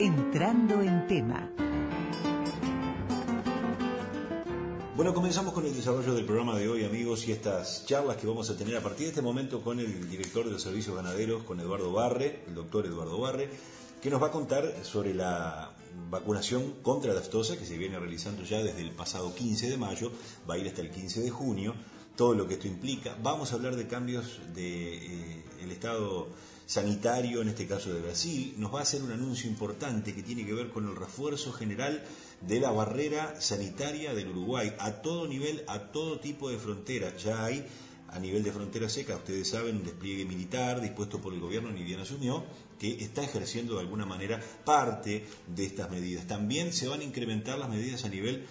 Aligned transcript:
Entrando 0.00 0.80
en 0.80 1.06
tema. 1.06 1.50
Bueno, 4.96 5.12
comenzamos 5.12 5.52
con 5.52 5.66
el 5.66 5.76
desarrollo 5.76 6.14
del 6.14 6.24
programa 6.24 6.56
de 6.56 6.70
hoy, 6.70 6.86
amigos, 6.86 7.28
y 7.28 7.32
estas 7.32 7.84
charlas 7.84 8.16
que 8.16 8.26
vamos 8.26 8.48
a 8.48 8.56
tener 8.56 8.74
a 8.78 8.80
partir 8.80 9.04
de 9.04 9.10
este 9.10 9.20
momento 9.20 9.60
con 9.60 9.78
el 9.78 10.08
director 10.08 10.46
de 10.46 10.52
los 10.52 10.62
servicios 10.62 10.96
ganaderos, 10.96 11.42
con 11.42 11.60
Eduardo 11.60 11.92
Barre, 11.92 12.44
el 12.48 12.54
doctor 12.54 12.86
Eduardo 12.86 13.20
Barre, 13.20 13.50
que 14.00 14.08
nos 14.08 14.22
va 14.22 14.28
a 14.28 14.30
contar 14.30 14.72
sobre 14.84 15.12
la 15.12 15.72
vacunación 16.08 16.76
contra 16.80 17.12
la 17.12 17.20
aftosa 17.20 17.58
que 17.58 17.66
se 17.66 17.76
viene 17.76 17.98
realizando 17.98 18.42
ya 18.42 18.62
desde 18.62 18.80
el 18.80 18.92
pasado 18.92 19.34
15 19.34 19.68
de 19.68 19.76
mayo, 19.76 20.12
va 20.48 20.54
a 20.54 20.58
ir 20.58 20.66
hasta 20.66 20.80
el 20.80 20.90
15 20.90 21.20
de 21.20 21.28
junio, 21.28 21.74
todo 22.16 22.32
lo 22.32 22.48
que 22.48 22.54
esto 22.54 22.68
implica. 22.68 23.18
Vamos 23.22 23.52
a 23.52 23.56
hablar 23.56 23.76
de 23.76 23.86
cambios 23.86 24.38
del 24.46 24.54
de, 24.54 24.96
eh, 24.96 25.72
estado 25.72 26.28
sanitario, 26.70 27.42
en 27.42 27.48
este 27.48 27.66
caso 27.66 27.92
de 27.92 28.00
Brasil, 28.00 28.54
nos 28.56 28.72
va 28.72 28.78
a 28.78 28.82
hacer 28.82 29.02
un 29.02 29.10
anuncio 29.10 29.50
importante 29.50 30.14
que 30.14 30.22
tiene 30.22 30.46
que 30.46 30.54
ver 30.54 30.68
con 30.68 30.86
el 30.86 30.94
refuerzo 30.94 31.52
general 31.52 32.00
de 32.42 32.60
la 32.60 32.70
barrera 32.70 33.40
sanitaria 33.40 34.14
del 34.14 34.28
Uruguay 34.28 34.72
a 34.78 35.02
todo 35.02 35.26
nivel, 35.26 35.64
a 35.66 35.90
todo 35.90 36.20
tipo 36.20 36.48
de 36.48 36.58
frontera. 36.58 37.12
Ya 37.16 37.44
hay 37.44 37.66
a 38.06 38.20
nivel 38.20 38.44
de 38.44 38.52
frontera 38.52 38.88
seca, 38.88 39.16
ustedes 39.16 39.48
saben, 39.48 39.78
un 39.78 39.84
despliegue 39.84 40.24
militar 40.24 40.80
dispuesto 40.80 41.20
por 41.20 41.34
el 41.34 41.40
gobierno, 41.40 41.72
ni 41.72 41.82
bien 41.82 41.98
asumió, 41.98 42.44
que 42.78 43.02
está 43.02 43.24
ejerciendo 43.24 43.74
de 43.74 43.80
alguna 43.80 44.06
manera 44.06 44.40
parte 44.64 45.24
de 45.48 45.66
estas 45.66 45.90
medidas. 45.90 46.28
También 46.28 46.72
se 46.72 46.86
van 46.86 47.00
a 47.00 47.04
incrementar 47.04 47.58
las 47.58 47.68
medidas 47.68 48.04
a 48.04 48.08
nivel 48.08 48.46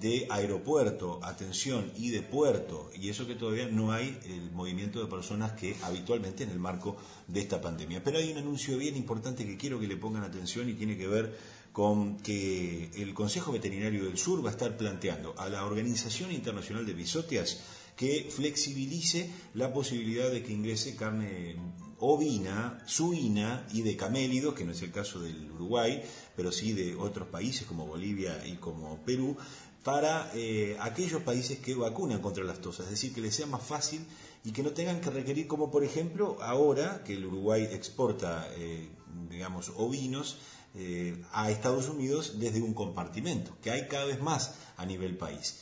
de 0.00 0.26
aeropuerto, 0.30 1.20
atención, 1.22 1.92
y 1.96 2.10
de 2.10 2.22
puerto, 2.22 2.90
y 2.94 3.08
eso 3.08 3.26
que 3.26 3.34
todavía 3.34 3.68
no 3.68 3.92
hay 3.92 4.18
el 4.24 4.50
movimiento 4.50 5.00
de 5.00 5.06
personas 5.06 5.52
que 5.52 5.76
habitualmente 5.82 6.44
en 6.44 6.50
el 6.50 6.58
marco 6.58 6.96
de 7.28 7.40
esta 7.40 7.60
pandemia. 7.60 8.02
Pero 8.02 8.18
hay 8.18 8.30
un 8.32 8.38
anuncio 8.38 8.76
bien 8.76 8.96
importante 8.96 9.46
que 9.46 9.56
quiero 9.56 9.78
que 9.78 9.86
le 9.86 9.96
pongan 9.96 10.24
atención 10.24 10.68
y 10.68 10.74
tiene 10.74 10.96
que 10.96 11.06
ver 11.06 11.36
con 11.72 12.18
que 12.18 12.90
el 12.94 13.14
Consejo 13.14 13.50
Veterinario 13.50 14.04
del 14.04 14.16
Sur 14.16 14.44
va 14.44 14.50
a 14.50 14.52
estar 14.52 14.76
planteando 14.76 15.34
a 15.38 15.48
la 15.48 15.64
Organización 15.64 16.30
Internacional 16.30 16.86
de 16.86 16.94
Bisotias 16.94 17.60
que 17.96 18.28
flexibilice 18.30 19.30
la 19.54 19.72
posibilidad 19.72 20.30
de 20.30 20.42
que 20.42 20.52
ingrese 20.52 20.96
carne 20.96 21.56
ovina, 21.98 22.82
suina 22.86 23.66
y 23.72 23.82
de 23.82 23.96
camélidos, 23.96 24.54
que 24.54 24.64
no 24.64 24.72
es 24.72 24.82
el 24.82 24.92
caso 24.92 25.20
del 25.20 25.50
Uruguay, 25.52 26.02
pero 26.36 26.52
sí 26.52 26.72
de 26.72 26.94
otros 26.96 27.28
países 27.28 27.66
como 27.66 27.86
Bolivia 27.86 28.46
y 28.46 28.56
como 28.56 29.02
Perú, 29.04 29.36
para 29.84 30.30
eh, 30.34 30.76
aquellos 30.80 31.22
países 31.22 31.58
que 31.58 31.74
vacunan 31.74 32.20
contra 32.22 32.42
las 32.42 32.60
tosas, 32.60 32.86
es 32.86 32.92
decir, 32.92 33.12
que 33.12 33.20
les 33.20 33.34
sea 33.34 33.46
más 33.46 33.62
fácil 33.62 34.04
y 34.42 34.50
que 34.50 34.62
no 34.62 34.70
tengan 34.70 35.00
que 35.00 35.10
requerir, 35.10 35.46
como 35.46 35.70
por 35.70 35.84
ejemplo 35.84 36.38
ahora 36.40 37.04
que 37.04 37.12
el 37.12 37.26
Uruguay 37.26 37.68
exporta, 37.70 38.48
eh, 38.56 38.88
digamos, 39.30 39.72
ovinos 39.76 40.38
eh, 40.74 41.22
a 41.32 41.50
Estados 41.50 41.88
Unidos 41.90 42.40
desde 42.40 42.62
un 42.62 42.72
compartimento, 42.72 43.54
que 43.62 43.70
hay 43.70 43.86
cada 43.86 44.06
vez 44.06 44.20
más 44.20 44.54
a 44.78 44.86
nivel 44.86 45.16
país. 45.18 45.60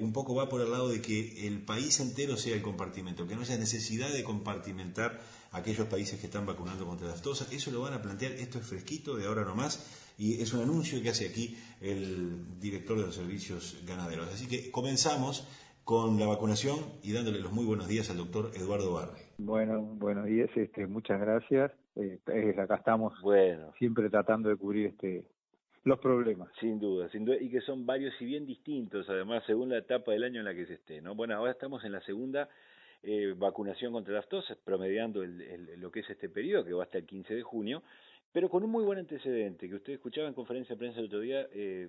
un 0.00 0.12
poco 0.12 0.34
va 0.36 0.48
por 0.48 0.60
el 0.60 0.70
lado 0.70 0.88
de 0.88 1.02
que 1.02 1.46
el 1.46 1.60
país 1.60 1.98
entero 1.98 2.36
sea 2.36 2.54
el 2.54 2.62
compartimento, 2.62 3.26
que 3.26 3.34
no 3.34 3.42
haya 3.42 3.58
necesidad 3.58 4.08
de 4.08 4.22
compartimentar 4.22 5.20
aquellos 5.50 5.88
países 5.88 6.18
que 6.20 6.26
están 6.26 6.46
vacunando 6.46 6.86
contra 6.86 7.08
las 7.08 7.20
tosas. 7.20 7.52
Eso 7.52 7.70
lo 7.72 7.80
van 7.80 7.92
a 7.92 8.00
plantear, 8.00 8.32
esto 8.32 8.58
es 8.60 8.66
fresquito 8.66 9.16
de 9.16 9.26
ahora 9.26 9.44
nomás 9.44 9.80
y 10.16 10.40
es 10.40 10.52
un 10.52 10.62
anuncio 10.62 11.02
que 11.02 11.10
hace 11.10 11.28
aquí 11.28 11.56
el 11.80 12.60
director 12.60 12.96
de 12.98 13.06
los 13.06 13.14
servicios 13.14 13.82
ganaderos. 13.86 14.28
Así 14.28 14.48
que 14.48 14.70
comenzamos 14.70 15.48
con 15.84 16.18
la 16.18 16.26
vacunación 16.26 16.78
y 17.02 17.12
dándole 17.12 17.40
los 17.40 17.52
muy 17.52 17.64
buenos 17.64 17.88
días 17.88 18.10
al 18.10 18.16
doctor 18.16 18.50
Eduardo 18.54 18.92
Barre. 18.94 19.20
Bueno, 19.38 19.80
buenos 19.82 20.26
días, 20.26 20.48
este, 20.56 20.86
muchas 20.86 21.20
gracias. 21.20 21.72
Eh, 21.96 22.18
acá 22.58 22.76
estamos 22.76 23.12
bueno. 23.22 23.72
siempre 23.78 24.08
tratando 24.10 24.48
de 24.48 24.56
cubrir 24.56 24.86
este 24.86 25.24
los 25.84 25.98
problemas. 25.98 26.48
Sin 26.60 26.80
duda, 26.80 27.08
sin 27.10 27.26
duda, 27.26 27.36
y 27.38 27.50
que 27.50 27.60
son 27.60 27.84
varios 27.84 28.14
y 28.20 28.24
bien 28.24 28.46
distintos, 28.46 29.08
además, 29.08 29.42
según 29.46 29.68
la 29.68 29.78
etapa 29.78 30.12
del 30.12 30.24
año 30.24 30.40
en 30.40 30.46
la 30.46 30.54
que 30.54 30.66
se 30.66 30.74
esté. 30.74 31.02
¿no? 31.02 31.14
Bueno, 31.14 31.36
ahora 31.36 31.52
estamos 31.52 31.84
en 31.84 31.92
la 31.92 32.00
segunda 32.00 32.48
eh, 33.02 33.34
vacunación 33.36 33.92
contra 33.92 34.14
las 34.14 34.26
toses, 34.28 34.56
promediando 34.64 35.22
el, 35.22 35.78
lo 35.78 35.90
que 35.90 36.00
es 36.00 36.08
este 36.08 36.30
periodo, 36.30 36.64
que 36.64 36.72
va 36.72 36.84
hasta 36.84 36.98
el 36.98 37.04
15 37.04 37.34
de 37.34 37.42
junio, 37.42 37.82
pero 38.34 38.50
con 38.50 38.64
un 38.64 38.70
muy 38.72 38.82
buen 38.82 38.98
antecedente, 38.98 39.68
que 39.68 39.76
usted 39.76 39.92
escuchaba 39.92 40.26
en 40.26 40.34
conferencia 40.34 40.74
de 40.74 40.78
prensa 40.80 40.98
el 40.98 41.06
otro 41.06 41.20
día, 41.20 41.46
eh, 41.52 41.88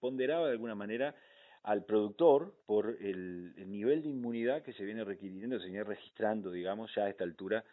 ponderaba 0.00 0.46
de 0.46 0.52
alguna 0.52 0.74
manera 0.74 1.14
al 1.62 1.84
productor 1.84 2.52
por 2.66 2.96
el, 3.00 3.54
nivel 3.70 4.02
de 4.02 4.08
inmunidad 4.08 4.64
que 4.64 4.72
se 4.72 4.84
viene 4.84 5.04
requiriendo, 5.04 5.60
se 5.60 5.66
viene 5.66 5.84
registrando, 5.84 6.50
digamos, 6.50 6.92
ya 6.96 7.04
a 7.04 7.10
esta 7.10 7.22
altura, 7.22 7.64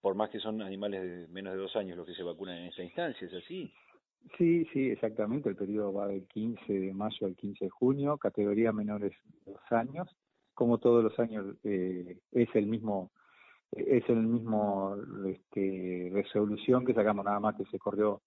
por 0.00 0.16
más 0.16 0.28
que 0.30 0.40
son 0.40 0.60
animales 0.60 1.02
de 1.02 1.28
menos 1.28 1.52
de 1.52 1.60
dos 1.60 1.76
años 1.76 1.96
los 1.96 2.04
que 2.04 2.14
se 2.14 2.24
vacunan 2.24 2.58
en 2.58 2.66
esta 2.66 2.82
instancia, 2.82 3.28
¿es 3.28 3.34
así? 3.34 3.72
Sí, 4.36 4.66
sí, 4.72 4.90
exactamente. 4.90 5.48
El 5.48 5.54
periodo 5.54 5.92
va 5.92 6.08
del 6.08 6.26
15 6.26 6.72
de 6.72 6.92
mayo 6.92 7.28
al 7.28 7.36
15 7.36 7.66
de 7.66 7.70
junio, 7.70 8.18
categoría 8.18 8.72
menores 8.72 9.12
dos 9.44 9.60
años. 9.70 10.08
Como 10.52 10.78
todos 10.78 11.04
los 11.04 11.16
años 11.20 11.54
eh, 11.62 12.18
es 12.32 12.48
el 12.54 12.66
mismo 12.66 13.12
es 13.72 14.08
el 14.08 14.22
mismo 14.22 14.96
este, 15.26 16.10
resolución 16.12 16.84
que 16.84 16.94
sacamos 16.94 17.24
nada 17.24 17.40
más 17.40 17.56
que 17.56 17.64
se 17.66 17.78
corrió 17.78 18.22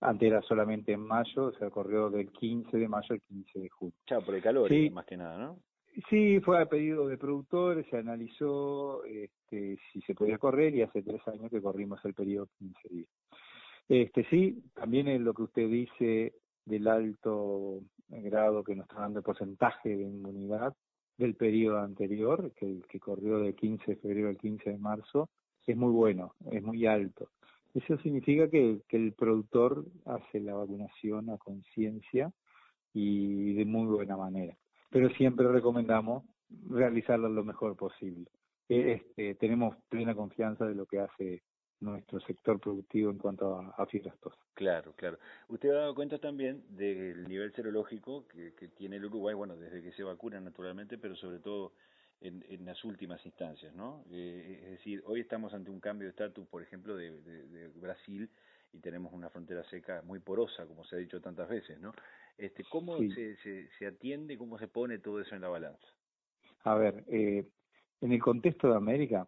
antes 0.00 0.28
era 0.28 0.42
solamente 0.42 0.92
en 0.92 1.00
mayo, 1.00 1.52
se 1.52 1.70
corrió 1.70 2.10
del 2.10 2.30
15 2.30 2.76
de 2.76 2.88
mayo 2.88 3.06
al 3.10 3.20
15 3.22 3.60
de 3.60 3.68
junio. 3.70 3.94
Chao, 4.06 4.22
por 4.22 4.34
el 4.34 4.42
calor, 4.42 4.68
sí. 4.68 4.90
más 4.90 5.06
que 5.06 5.16
nada, 5.16 5.38
¿no? 5.38 5.58
Sí, 6.10 6.40
fue 6.40 6.60
a 6.60 6.66
pedido 6.66 7.08
de 7.08 7.16
productores, 7.16 7.86
se 7.88 7.96
analizó 7.96 9.02
este, 9.04 9.78
si 9.90 10.02
se 10.02 10.14
podía 10.14 10.36
correr 10.36 10.74
y 10.74 10.82
hace 10.82 11.02
tres 11.02 11.26
años 11.28 11.50
que 11.50 11.62
corrimos 11.62 12.04
el 12.04 12.12
periodo 12.12 12.48
15 12.58 12.88
días. 12.90 13.08
Este, 13.88 14.24
sí, 14.28 14.62
también 14.74 15.08
es 15.08 15.20
lo 15.20 15.32
que 15.32 15.42
usted 15.42 15.68
dice 15.68 16.34
del 16.66 16.86
alto 16.88 17.80
grado 18.08 18.62
que 18.62 18.76
nos 18.76 18.86
está 18.86 19.00
dando 19.00 19.20
el 19.20 19.24
porcentaje 19.24 19.96
de 19.96 20.02
inmunidad, 20.02 20.74
del 21.18 21.34
periodo 21.34 21.78
anterior, 21.78 22.52
que, 22.56 22.82
que 22.88 23.00
corrió 23.00 23.38
del 23.38 23.54
15 23.54 23.84
de 23.86 23.96
febrero 23.96 24.28
al 24.28 24.38
15 24.38 24.70
de 24.70 24.78
marzo, 24.78 25.30
es 25.66 25.76
muy 25.76 25.90
bueno, 25.90 26.34
es 26.50 26.62
muy 26.62 26.86
alto. 26.86 27.28
Eso 27.76 27.98
significa 27.98 28.48
que, 28.48 28.80
el 28.88 29.12
productor 29.12 29.84
hace 30.06 30.40
la 30.40 30.54
vacunación 30.54 31.28
a 31.28 31.36
conciencia 31.36 32.32
y 32.94 33.52
de 33.52 33.66
muy 33.66 33.86
buena 33.86 34.16
manera. 34.16 34.56
Pero 34.90 35.10
siempre 35.10 35.46
recomendamos 35.48 36.24
realizarlo 36.70 37.28
lo 37.28 37.44
mejor 37.44 37.76
posible. 37.76 38.30
Este, 38.66 39.34
tenemos 39.34 39.76
plena 39.90 40.14
confianza 40.14 40.64
de 40.64 40.74
lo 40.74 40.86
que 40.86 41.00
hace 41.00 41.42
nuestro 41.80 42.20
sector 42.20 42.58
productivo 42.58 43.10
en 43.10 43.18
cuanto 43.18 43.56
a, 43.58 43.74
a 43.76 43.86
fibras 43.86 44.14
Claro, 44.54 44.94
claro. 44.96 45.18
Usted 45.48 45.70
ha 45.70 45.80
dado 45.80 45.94
cuenta 45.94 46.18
también 46.18 46.64
del 46.70 47.28
nivel 47.28 47.52
serológico 47.52 48.26
que, 48.28 48.54
que, 48.54 48.68
tiene 48.68 48.96
el 48.96 49.04
Uruguay, 49.04 49.34
bueno, 49.34 49.56
desde 49.56 49.82
que 49.82 49.92
se 49.92 50.02
vacuna 50.02 50.40
naturalmente, 50.40 50.96
pero 50.96 51.14
sobre 51.16 51.38
todo 51.38 51.72
en, 52.20 52.44
en 52.48 52.64
las 52.64 52.82
últimas 52.84 53.24
instancias, 53.26 53.74
¿no? 53.74 54.02
Eh, 54.10 54.60
es 54.64 54.70
decir, 54.70 55.02
hoy 55.06 55.20
estamos 55.20 55.52
ante 55.52 55.70
un 55.70 55.80
cambio 55.80 56.06
de 56.06 56.10
estatus, 56.10 56.46
por 56.48 56.62
ejemplo, 56.62 56.96
de, 56.96 57.20
de, 57.20 57.46
de, 57.46 57.68
Brasil 57.68 58.30
y 58.72 58.78
tenemos 58.78 59.12
una 59.12 59.28
frontera 59.28 59.62
seca 59.64 60.02
muy 60.02 60.20
porosa, 60.20 60.66
como 60.66 60.84
se 60.84 60.96
ha 60.96 60.98
dicho 60.98 61.20
tantas 61.20 61.48
veces, 61.48 61.78
¿no? 61.80 61.92
Este, 62.38 62.64
¿Cómo 62.64 62.98
se, 62.98 63.36
se, 63.36 63.68
se, 63.78 63.86
atiende, 63.86 64.36
cómo 64.36 64.58
se 64.58 64.68
pone 64.68 64.98
todo 64.98 65.20
eso 65.20 65.34
en 65.34 65.42
la 65.42 65.48
balanza? 65.48 65.86
A 66.64 66.74
ver, 66.74 67.04
eh, 67.08 67.46
en 68.00 68.12
el 68.12 68.20
contexto 68.20 68.68
de 68.68 68.76
América, 68.76 69.26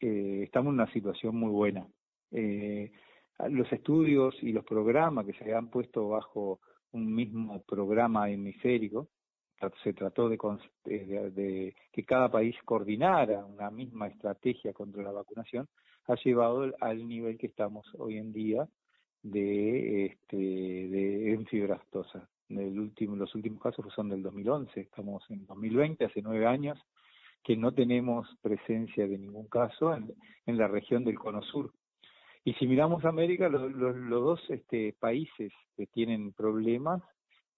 eh, 0.00 0.42
estamos 0.44 0.70
en 0.70 0.80
una 0.80 0.92
situación 0.92 1.36
muy 1.36 1.50
buena. 1.50 1.86
Eh, 2.30 2.92
los 3.50 3.70
estudios 3.72 4.34
y 4.42 4.52
los 4.52 4.64
programas 4.64 5.24
que 5.26 5.32
se 5.34 5.54
han 5.54 5.68
puesto 5.68 6.08
bajo 6.08 6.60
un 6.92 7.14
mismo 7.14 7.62
programa 7.62 8.30
hemisférico, 8.30 9.08
se 9.82 9.92
trató 9.92 10.28
de, 10.28 10.38
de, 10.84 11.30
de, 11.30 11.74
que 11.92 12.04
cada 12.04 12.30
país 12.30 12.56
coordinara 12.64 13.44
una 13.44 13.70
misma 13.70 14.06
estrategia 14.06 14.72
contra 14.72 15.02
la 15.02 15.12
vacunación, 15.12 15.68
ha 16.06 16.14
llevado 16.14 16.72
al 16.80 17.06
nivel 17.06 17.36
que 17.36 17.48
estamos 17.48 17.86
hoy 17.98 18.18
en 18.18 18.32
día 18.32 18.68
de, 19.22 20.06
este, 20.06 20.36
de 20.36 21.32
enfibrastosa. 21.32 22.28
El 22.48 22.78
último, 22.78 23.16
los 23.16 23.34
últimos 23.34 23.60
casos 23.60 23.92
son 23.94 24.08
del 24.08 24.22
2011, 24.22 24.80
estamos 24.80 25.22
en 25.28 25.44
2020, 25.46 26.04
hace 26.04 26.22
nueve 26.22 26.46
años, 26.46 26.78
que 27.42 27.56
no 27.56 27.72
tenemos 27.72 28.28
presencia 28.42 29.06
de 29.06 29.18
ningún 29.18 29.48
caso 29.48 29.94
en, 29.94 30.12
en 30.46 30.58
la 30.58 30.68
región 30.68 31.04
del 31.04 31.18
Cono 31.18 31.42
Sur. 31.42 31.72
Y 32.44 32.54
si 32.54 32.66
miramos 32.66 33.04
América, 33.04 33.48
los, 33.48 33.72
dos 34.08 34.40
este, 34.48 34.94
países 34.98 35.52
que 35.76 35.86
tienen 35.86 36.32
problemas 36.32 37.02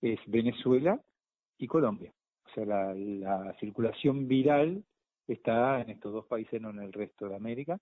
es 0.01 0.19
Venezuela 0.27 1.01
y 1.59 1.67
Colombia. 1.67 2.13
O 2.47 2.55
sea, 2.55 2.65
la, 2.65 2.95
la 2.95 3.57
circulación 3.61 4.27
viral 4.27 4.83
está 5.29 5.81
en 5.81 5.91
estos 5.91 6.13
dos 6.13 6.27
países, 6.27 6.61
no 6.61 6.71
en 6.71 6.81
el 6.81 6.93
resto 6.93 7.29
de 7.29 7.37
América. 7.37 7.79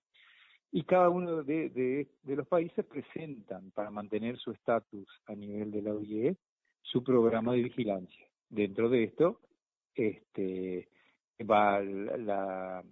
Y 0.71 0.83
cada 0.83 1.09
uno 1.09 1.41
de, 1.41 1.69
de, 1.69 2.07
de 2.21 2.35
los 2.35 2.47
países 2.47 2.85
presentan, 2.85 3.71
para 3.71 3.89
mantener 3.89 4.37
su 4.37 4.51
estatus 4.51 5.07
a 5.25 5.33
nivel 5.33 5.71
de 5.71 5.81
la 5.81 5.93
OIE, 5.93 6.37
su 6.83 7.03
programa 7.03 7.53
de 7.53 7.63
vigilancia. 7.63 8.27
Dentro 8.49 8.89
de 8.89 9.05
esto, 9.05 9.39
este, 9.95 10.89
va 11.43 11.81
la, 11.81 12.83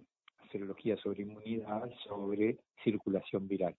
serología 0.50 0.96
sobre 0.96 1.22
inmunidad, 1.22 1.90
sobre 2.04 2.58
circulación 2.82 3.46
viral. 3.46 3.74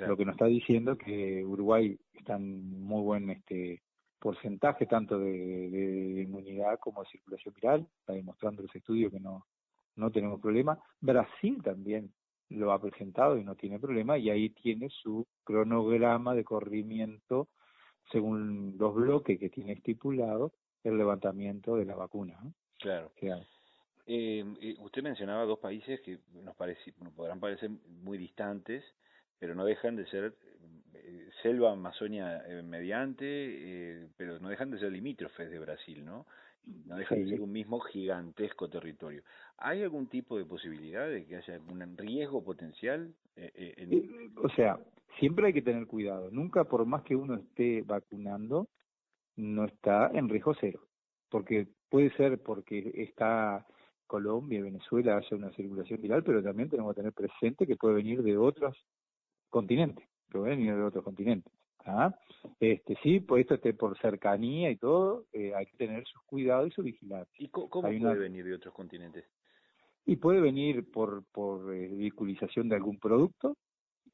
Lo 0.00 0.16
que 0.16 0.24
nos 0.24 0.34
está 0.34 0.46
diciendo 0.46 0.96
que 0.96 1.44
Uruguay 1.44 1.96
está 2.12 2.34
están 2.34 2.82
muy 2.82 3.02
buen 3.02 3.30
este 3.30 3.82
porcentaje 4.18 4.86
tanto 4.86 5.18
de, 5.18 6.24
inmunidad 6.26 6.78
como 6.80 7.02
de 7.02 7.10
circulación 7.10 7.54
viral, 7.54 7.86
está 8.00 8.12
demostrando 8.12 8.62
los 8.62 8.74
estudios 8.74 9.12
que 9.12 9.20
no, 9.20 9.46
no 9.96 10.10
tenemos 10.10 10.40
problema. 10.40 10.78
Brasil 11.00 11.62
también 11.62 12.12
lo 12.50 12.72
ha 12.72 12.80
presentado 12.80 13.38
y 13.38 13.44
no 13.44 13.54
tiene 13.54 13.78
problema, 13.78 14.18
y 14.18 14.30
ahí 14.30 14.50
tiene 14.50 14.88
su 14.90 15.26
cronograma 15.44 16.34
de 16.34 16.44
corrimiento 16.44 17.48
según 18.10 18.76
los 18.78 18.94
bloques 18.94 19.38
que 19.38 19.50
tiene 19.50 19.72
estipulado 19.72 20.52
el 20.82 20.96
levantamiento 20.96 21.76
de 21.76 21.84
la 21.84 21.94
vacuna. 21.94 22.38
Claro. 22.78 23.12
Eh, 24.08 24.76
usted 24.80 25.02
mencionaba 25.02 25.44
dos 25.44 25.58
países 25.58 26.00
que 26.00 26.18
nos, 26.42 26.56
parece, 26.56 26.94
nos 27.02 27.12
podrán 27.12 27.40
parecer 27.40 27.70
muy 28.02 28.16
distantes, 28.16 28.82
pero 29.38 29.54
no 29.54 29.64
dejan 29.64 29.96
de 29.96 30.06
ser 30.06 30.34
eh, 30.94 31.30
selva 31.42 31.72
Amazonia 31.72 32.42
eh, 32.46 32.62
mediante, 32.62 33.24
eh, 33.26 34.08
pero 34.16 34.38
no 34.40 34.48
dejan 34.48 34.70
de 34.70 34.78
ser 34.78 34.92
limítrofes 34.92 35.50
de 35.50 35.58
Brasil, 35.58 36.04
¿no? 36.04 36.26
No 36.86 36.96
dejan 36.96 37.22
de 37.22 37.30
ser 37.30 37.40
un 37.40 37.52
mismo 37.52 37.80
gigantesco 37.80 38.68
territorio. 38.68 39.22
¿Hay 39.58 39.82
algún 39.82 40.06
tipo 40.08 40.36
de 40.38 40.44
posibilidad 40.44 41.08
de 41.08 41.26
que 41.26 41.36
haya 41.36 41.54
algún 41.54 41.96
riesgo 41.96 42.42
potencial? 42.42 43.14
O 44.42 44.48
sea, 44.50 44.78
siempre 45.18 45.46
hay 45.46 45.52
que 45.54 45.62
tener 45.62 45.86
cuidado. 45.86 46.30
Nunca, 46.30 46.64
por 46.64 46.84
más 46.84 47.04
que 47.04 47.16
uno 47.16 47.36
esté 47.36 47.82
vacunando, 47.82 48.68
no 49.36 49.64
está 49.64 50.10
en 50.12 50.28
riesgo 50.28 50.54
cero. 50.60 50.80
Porque 51.30 51.68
puede 51.88 52.10
ser 52.16 52.38
porque 52.42 52.92
está 52.94 53.66
Colombia, 54.08 54.60
Venezuela, 54.60 55.16
haya 55.16 55.36
una 55.36 55.52
circulación 55.52 56.02
viral, 56.02 56.24
pero 56.24 56.42
también 56.42 56.68
tenemos 56.68 56.92
que 56.92 57.02
tener 57.02 57.12
presente 57.12 57.66
que 57.66 57.76
puede 57.76 57.94
venir 57.94 58.22
de 58.24 58.36
otros 58.36 58.76
continente, 59.48 60.08
que 60.30 60.38
venir 60.38 60.74
de 60.74 60.82
otro 60.82 61.04
continente. 61.04 61.48
¿ah? 61.84 62.12
Este, 62.58 62.96
sí, 63.02 63.20
por 63.20 63.38
esto 63.38 63.54
este, 63.54 63.74
por 63.74 63.96
cercanía 63.98 64.70
y 64.70 64.76
todo, 64.76 65.26
eh, 65.32 65.54
hay 65.54 65.66
que 65.66 65.76
tener 65.76 66.04
sus 66.06 66.22
cuidados 66.22 66.68
y 66.68 66.70
su 66.72 66.82
vigilancia. 66.82 67.32
¿Y 67.38 67.48
cómo, 67.48 67.68
puede 67.68 68.18
venir 68.18 68.44
de 68.44 68.54
otros 68.54 68.74
continentes? 68.74 69.24
Y 70.04 70.16
puede 70.16 70.40
venir 70.40 70.90
por, 70.90 71.24
por 71.30 71.72
eh, 71.74 71.88
vehiculización 71.88 72.68
de 72.68 72.76
algún 72.76 72.98
producto, 72.98 73.56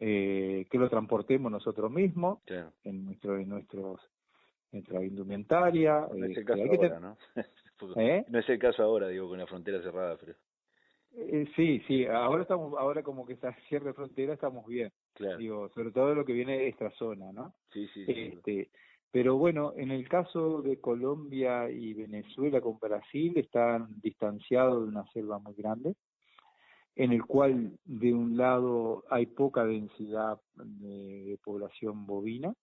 eh, 0.01 0.67
que 0.71 0.79
lo 0.79 0.91
transportemos 0.91 1.51
nosotros 1.51 1.91
mismos 1.91 2.41
en 2.83 3.05
nuestro 3.05 3.39
en 3.39 3.49
nuestros 3.49 4.01
nuestra 4.73 5.05
indumentaria. 5.05 6.01
No 6.01 6.17
es 6.17 6.23
el 6.23 6.31
este, 6.31 6.45
caso 6.45 6.63
ahora, 6.63 7.01
¿no? 7.01 7.17
No 7.81 8.39
es 8.39 8.49
el 8.49 8.59
caso 8.59 8.83
ahora, 8.83 9.09
digo, 9.09 9.29
con 9.29 9.39
la 9.39 9.47
frontera 9.47 9.83
cerrada, 9.83 10.17
pero... 10.19 10.35
Eh, 11.17 11.47
sí, 11.55 11.81
sí, 11.87 12.07
ahora 12.07 12.43
estamos, 12.43 12.75
ahora 12.77 13.03
como 13.03 13.25
que 13.25 13.35
está 13.35 13.55
cierre 13.69 13.87
de 13.87 13.95
frontera 13.95 14.35
estamos 14.35 14.67
bien. 14.67 14.93
Claro. 15.15 15.39
Digo, 15.39 15.69
sobre 15.71 15.93
todo 15.93 16.15
lo 16.15 16.25
que 16.25 16.33
viene 16.33 16.59
de 16.59 16.69
esta 16.69 16.91
zona, 16.93 17.33
¿no? 17.33 17.55
Sí, 17.73 17.87
sí. 17.95 18.05
Este, 18.09 18.69
pero 19.13 19.37
bueno, 19.37 19.75
en 19.77 19.93
el 19.93 20.09
caso 20.09 20.61
de 20.61 20.81
Colombia 20.81 21.71
y 21.71 21.95
Venezuela 21.95 22.61
con 22.61 22.79
Brasil 22.81 23.33
están 23.37 24.01
distanciados 24.03 24.83
de 24.83 24.89
una 24.89 25.07
selva 25.13 25.39
muy 25.39 25.55
grande, 25.55 25.95
en 26.97 27.13
el 27.13 27.25
cual 27.25 27.79
de 27.85 28.13
un 28.13 28.37
lado 28.37 29.05
hay 29.11 29.27
poca 29.27 29.65
densidad 29.65 30.41
de 30.57 31.39
población 31.45 32.07
bovina, 32.07 32.55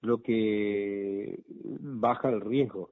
lo 0.00 0.22
que 0.22 1.38
baja 1.46 2.30
el 2.30 2.40
riesgo 2.40 2.90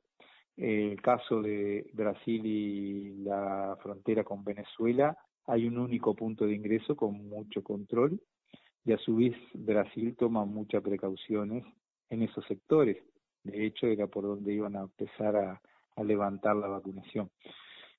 el 0.59 1.01
caso 1.01 1.41
de 1.41 1.89
Brasil 1.93 2.45
y 2.45 3.15
la 3.23 3.79
frontera 3.81 4.25
con 4.25 4.43
Venezuela, 4.45 5.17
hay 5.47 5.67
un 5.67 5.79
único 5.79 6.15
punto 6.15 6.47
de 6.47 6.55
ingreso 6.55 6.97
con 6.97 7.29
mucho 7.29 7.63
control 7.63 8.21
y 8.85 8.93
a 8.93 8.99
su 8.99 9.17
vez 9.17 9.37
Brasil 9.55 10.17
toma 10.19 10.45
muchas 10.45 10.83
precauciones 10.83 11.65
en 12.11 12.23
esos 12.23 12.45
sectores. 12.47 12.97
De 13.45 13.67
hecho, 13.67 13.87
era 13.87 14.09
por 14.09 14.25
donde 14.25 14.53
iban 14.53 14.77
a 14.77 14.83
empezar 14.83 15.37
a, 15.37 15.61
levantar 16.03 16.55
la 16.55 16.69
vacunación. 16.69 17.29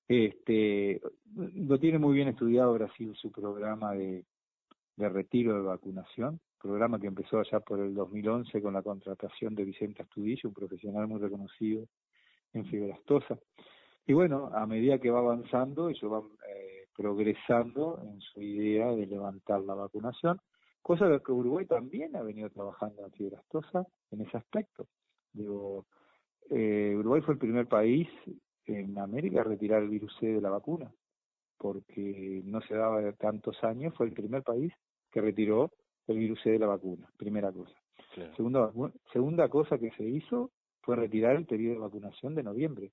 Este, 0.08 1.02
lo 1.36 1.78
tiene 1.80 2.00
muy 2.00 2.16
bien 2.16 2.30
estudiado 2.30 2.74
Brasil 2.74 3.14
su 3.16 3.30
programa 3.30 3.94
de, 3.94 4.24
de 4.96 5.10
retiro 5.10 5.54
de 5.56 5.62
vacunación, 5.64 6.40
programa 6.62 6.98
que 6.98 7.08
empezó 7.08 7.40
allá 7.40 7.60
por 7.60 7.82
el 7.82 7.94
2011 7.94 8.62
con 8.62 8.74
la 8.74 8.82
contratación 8.82 9.54
de 9.54 9.66
Vicente 9.66 10.02
Astudillo, 10.02 10.48
un 10.48 10.54
profesional 10.54 11.10
muy 11.10 11.20
reconocido 11.20 11.88
en 12.54 12.66
fibrostosa. 12.66 13.38
Y 14.06 14.14
bueno, 14.14 14.50
a 14.54 14.66
medida 14.66 14.98
que 14.98 15.12
va 15.12 15.20
avanzando, 15.20 15.90
ellos 15.90 16.10
van 16.10 16.24
eh, 16.48 16.88
progresando 16.96 18.00
en 18.04 18.20
su 18.22 18.42
idea 18.42 18.88
de 18.88 19.06
levantar 19.06 19.62
la 19.62 19.76
vacunación, 19.76 20.40
cosa 20.82 21.08
de 21.08 21.22
que 21.22 21.32
Uruguay 21.32 21.66
también 21.66 22.16
ha 22.16 22.24
venido 22.24 22.50
trabajando 22.50 23.06
en 23.06 23.12
fibrostosa 23.12 23.86
en 24.12 24.22
ese 24.22 24.38
aspecto. 24.38 24.88
Digo, 25.32 25.86
eh, 26.50 26.96
Uruguay 26.98 27.22
fue 27.22 27.36
el 27.36 27.40
primer 27.40 27.68
país 27.68 28.08
en 28.66 28.98
América 28.98 29.42
a 29.42 29.44
retirar 29.44 29.84
el 29.84 29.90
virus 29.90 30.16
C 30.20 30.28
de 30.28 30.42
la 30.42 30.50
vacuna, 30.50 30.92
porque 31.58 32.42
no 32.46 32.62
se 32.62 32.76
daba 32.76 33.12
tantos 33.14 33.64
años, 33.64 33.94
fue 33.96 34.08
el 34.08 34.14
primer 34.14 34.44
país 34.44 34.74
que 35.12 35.22
retiró 35.22 35.72
el 36.08 36.18
virus 36.18 36.42
C 36.42 36.52
de 36.52 36.60
la 36.60 36.68
vacuna, 36.68 37.08
primera 37.18 37.52
cosa. 37.52 37.76
Segunda, 38.36 38.72
segunda 39.14 39.48
cosa 39.50 39.78
que 39.78 39.92
se 39.92 40.04
hizo 40.04 40.52
fue 40.90 40.96
retirar 40.96 41.36
el 41.36 41.46
periodo 41.46 41.76
de 41.76 41.82
vacunación 41.82 42.34
de 42.34 42.42
noviembre. 42.42 42.92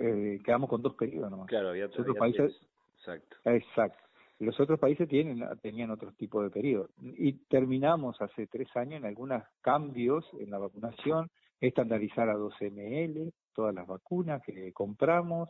Eh, 0.00 0.40
quedamos 0.44 0.68
con 0.68 0.82
dos 0.82 0.96
periodos 0.96 1.30
nomás. 1.30 1.46
Claro, 1.46 1.68
había, 1.68 1.86
otros 1.86 2.16
países. 2.18 2.60
Exacto. 2.98 3.36
Exacto. 3.44 4.02
Los 4.40 4.58
otros 4.58 4.80
países 4.80 5.08
tienen, 5.08 5.44
tenían 5.62 5.92
otro 5.92 6.10
tipo 6.10 6.42
de 6.42 6.50
periodo. 6.50 6.88
Y 7.00 7.34
terminamos 7.46 8.20
hace 8.20 8.48
tres 8.48 8.66
años 8.74 8.94
en 8.98 9.06
algunos 9.06 9.44
cambios 9.60 10.28
en 10.40 10.50
la 10.50 10.58
vacunación, 10.58 11.30
estandarizar 11.60 12.28
a 12.28 12.34
12 12.34 12.72
ml 12.72 13.32
todas 13.54 13.72
las 13.72 13.86
vacunas 13.86 14.42
que 14.42 14.72
compramos, 14.72 15.48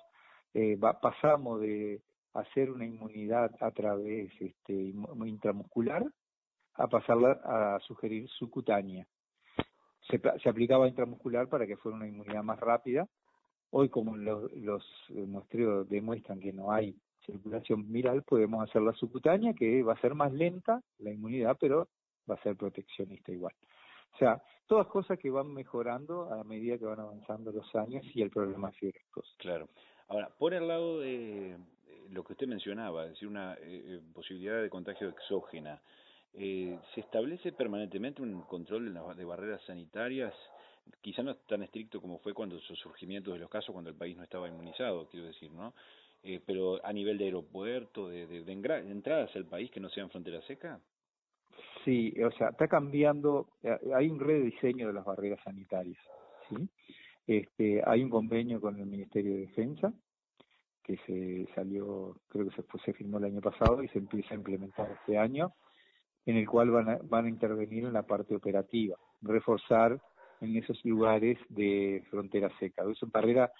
eh, 0.53 0.79
pasamos 1.01 1.63
de 1.63 2.03
hacer 2.35 2.71
una 2.71 2.85
inmunidad 2.85 3.51
a 3.61 3.71
través 3.71 4.31
este, 4.39 4.93
intramuscular 5.25 6.05
a 6.75 6.89
pasarla 6.89 7.41
a 7.43 7.81
sugerir 7.87 8.29
subcutánea 8.29 9.07
se, 10.11 10.49
aplicaba 10.49 10.89
intramuscular 10.89 11.49
para 11.49 11.67
que 11.67 11.77
fuera 11.77 11.97
una 11.97 12.09
inmunidad 12.09 12.43
más 12.43 12.59
rápida. 12.61 13.07
Hoy, 13.71 13.89
como 13.89 14.17
los, 14.17 14.53
los 14.53 14.85
muestreos 15.11 15.89
demuestran 15.89 16.41
que 16.41 16.53
no 16.53 16.73
hay 16.73 16.97
circulación 17.25 17.91
viral, 17.93 18.23
podemos 18.23 18.69
hacer 18.69 18.83
la 18.83 18.93
subcutánea, 18.95 19.55
que 19.55 19.83
va 19.83 19.95
a 19.95 20.01
ser 20.01 20.15
más 20.15 20.33
lenta 20.33 20.83
la 20.99 21.11
inmunidad, 21.11 21.57
pero 21.61 21.89
va 22.29 22.35
a 22.35 22.43
ser 22.43 22.57
proteccionista 22.57 23.33
igual. 23.33 23.55
O 24.15 24.19
sea, 24.19 24.43
todas 24.67 24.87
cosas 24.89 25.19
que 25.19 25.31
van 25.31 25.53
mejorando 25.53 26.33
a 26.33 26.45
medida 26.45 26.79
que 26.79 26.85
van 26.85 27.01
avanzando 27.01 27.53
los 27.53 27.75
años 27.75 28.05
y 28.15 28.23
el 28.23 28.31
problema 28.31 28.73
es 28.81 28.95
Claro. 29.39 29.69
Ahora, 30.09 30.31
por 30.39 30.55
el 30.55 30.67
lado 30.67 31.01
de 31.01 31.57
lo 32.11 32.25
que 32.25 32.33
usted 32.33 32.47
mencionaba, 32.47 33.05
es 33.05 33.11
decir, 33.11 33.29
una 33.29 33.55
eh, 33.55 33.59
eh, 33.63 34.01
posibilidad 34.13 34.61
de 34.61 34.69
contagio 34.69 35.09
exógena, 35.09 35.81
eh, 36.35 36.79
¿Se 36.95 37.01
establece 37.01 37.53
permanentemente 37.53 38.23
un 38.23 38.43
control 38.43 38.95
de, 39.17 39.25
barreras 39.25 39.63
sanitarias? 39.67 40.35
Quizá 41.01 41.23
no 41.23 41.37
tan 41.37 41.63
estricto 41.63 42.01
como 42.01 42.19
fue 42.19 42.35
cuando 42.35 42.59
su 42.61 42.75
surgimiento 42.77 43.33
de 43.33 43.39
los 43.39 43.51
casos, 43.51 43.73
cuando 43.73 43.91
el 43.91 43.97
país 43.97 44.17
no 44.17 44.25
estaba 44.25 44.49
inmunizado, 44.49 45.09
quiero 45.09 45.27
decir, 45.27 45.51
¿no? 45.53 45.75
Eh, 46.23 46.41
pero 46.45 46.85
a 46.85 46.93
nivel 46.93 47.19
de 47.19 47.27
aeropuerto, 47.27 48.09
de, 48.09 48.27
de, 48.27 48.43
de, 48.45 48.53
entradas 48.53 49.35
al 49.35 49.47
país 49.47 49.71
que 49.71 49.81
no 49.81 49.89
sean 49.89 50.11
frontera 50.11 50.41
seca. 50.43 50.81
Sí, 51.85 52.15
o 52.23 52.31
sea, 52.33 52.49
está 52.51 52.69
cambiando, 52.69 53.49
eh, 53.63 53.79
hay 53.95 54.09
un 54.09 54.21
rediseño 54.21 54.89
de 54.89 54.93
las 54.93 55.05
barreras 55.05 55.41
sanitarias, 55.43 55.99
¿sí? 56.49 56.69
Este, 57.27 57.83
hay 57.87 58.03
un 58.03 58.11
convenio 58.11 58.61
con 58.61 58.79
el 58.79 58.87
Ministerio 58.87 59.35
de 59.35 59.41
Defensa 59.43 59.93
que 60.83 60.97
se 61.07 61.47
salió, 61.55 62.17
creo 62.29 62.49
que 62.49 62.57
se, 62.57 62.65
se 62.85 62.93
firmó 62.93 63.19
el 63.19 63.25
año 63.25 63.41
pasado 63.41 63.83
y 63.83 63.89
se 63.89 63.99
empieza 63.99 64.35
a 64.35 64.39
implementar 64.39 64.91
este 64.91 65.17
año 65.17 65.53
en 66.27 66.37
el 66.37 66.49
cual 66.49 66.71
van 66.71 66.89
a, 66.89 66.99
van 67.03 67.27
a 67.27 67.29
intervenir 67.29 67.85
en 67.85 67.93
la 67.93 68.03
parte 68.03 68.35
operativa, 68.35 68.97
reforzar 69.23 70.01
en 70.41 70.57
esos 70.57 70.83
lugares 70.85 71.39
de 71.49 72.05
frontera 72.11 72.51
seca. 72.59 72.83
Es 72.91 73.03
una 73.03 73.13
barrera, 73.13 73.53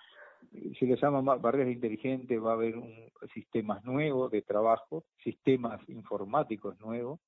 se 0.79 0.87
le 0.87 0.97
llama 0.97 1.37
barreras 1.37 1.73
inteligentes, 1.73 2.43
va 2.43 2.51
a 2.51 2.55
haber 2.55 2.77
un, 2.77 2.93
sistemas 3.35 3.85
nuevos 3.85 4.31
de 4.31 4.43
trabajo, 4.43 5.05
sistemas 5.23 5.81
informáticos 5.89 6.79
nuevos. 6.81 7.21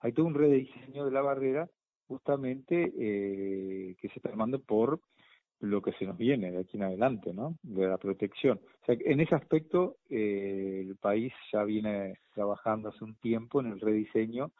Hay 0.00 0.12
todo 0.12 0.26
un 0.26 0.34
rediseño 0.34 1.04
de 1.04 1.10
la 1.10 1.22
barrera 1.22 1.68
justamente 2.06 2.92
eh, 2.98 3.94
que 4.00 4.08
se 4.08 4.14
está 4.16 4.30
armando 4.30 4.60
por 4.60 5.00
lo 5.60 5.82
que 5.82 5.92
se 5.92 6.06
nos 6.06 6.16
viene 6.16 6.50
de 6.50 6.60
aquí 6.60 6.78
en 6.78 6.84
adelante, 6.84 7.34
¿no? 7.34 7.56
De 7.62 7.86
la 7.86 7.98
protección. 7.98 8.58
O 8.82 8.86
sea, 8.86 8.96
en 8.98 9.20
ese 9.20 9.34
aspecto 9.34 9.96
eh, 10.08 10.86
el 10.86 10.96
país 10.96 11.32
ya 11.52 11.62
viene 11.64 12.18
trabajando 12.34 12.88
hace 12.88 13.04
un 13.04 13.14
tiempo 13.16 13.60
en 13.60 13.66
el 13.66 13.80
rediseño 13.80 14.50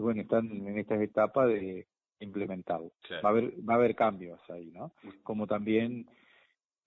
bueno, 0.00 0.22
están 0.22 0.50
en 0.50 0.78
estas 0.78 1.00
etapas 1.00 1.48
de 1.48 1.86
implementado. 2.20 2.92
Va 3.24 3.28
a 3.28 3.32
haber 3.32 3.52
va 3.68 3.74
a 3.74 3.76
haber 3.76 3.94
cambios 3.94 4.40
ahí, 4.50 4.70
¿no? 4.72 4.92
Como 5.22 5.46
también 5.46 6.06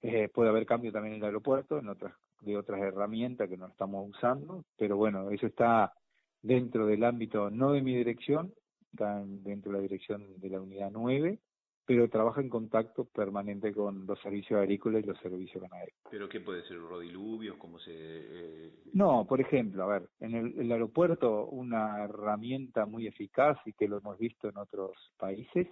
eh, 0.01 0.29
puede 0.29 0.49
haber 0.49 0.65
cambios 0.65 0.93
también 0.93 1.15
en 1.15 1.21
el 1.21 1.25
aeropuerto, 1.25 1.79
en 1.79 1.89
otras 1.89 2.13
de 2.41 2.57
otras 2.57 2.81
herramientas 2.81 3.49
que 3.49 3.57
no 3.57 3.67
estamos 3.67 4.09
usando, 4.09 4.65
pero 4.77 4.97
bueno, 4.97 5.31
eso 5.31 5.47
está 5.47 5.93
dentro 6.41 6.85
del 6.85 7.03
ámbito 7.05 7.49
no 7.49 7.71
de 7.71 7.81
mi 7.81 7.95
dirección, 7.95 8.53
está 8.91 9.23
dentro 9.25 9.71
de 9.71 9.77
la 9.77 9.81
dirección 9.81 10.39
de 10.39 10.49
la 10.49 10.61
unidad 10.61 10.91
9, 10.91 11.39
pero 11.85 12.09
trabaja 12.09 12.41
en 12.41 12.49
contacto 12.49 13.05
permanente 13.05 13.73
con 13.73 14.05
los 14.05 14.19
servicios 14.21 14.59
agrícolas 14.59 15.03
y 15.03 15.07
los 15.07 15.19
servicios 15.19 15.61
ganaderos. 15.61 15.95
¿Pero 16.09 16.29
qué 16.29 16.39
puede 16.39 16.63
ser? 16.63 16.79
¿Rodiluvios? 16.79 17.57
¿Cómo 17.57 17.79
se...? 17.79 17.91
Eh? 17.93 18.71
No, 18.93 19.25
por 19.27 19.41
ejemplo, 19.41 19.83
a 19.83 19.87
ver, 19.87 20.09
en 20.19 20.35
el, 20.35 20.71
aeropuerto 20.71 21.47
una 21.47 22.03
herramienta 22.03 22.85
muy 22.85 23.07
eficaz 23.07 23.57
y 23.65 23.73
que 23.73 23.87
lo 23.87 23.97
hemos 23.97 24.17
visto 24.17 24.49
en 24.49 24.57
otros 24.57 24.91
países 25.17 25.67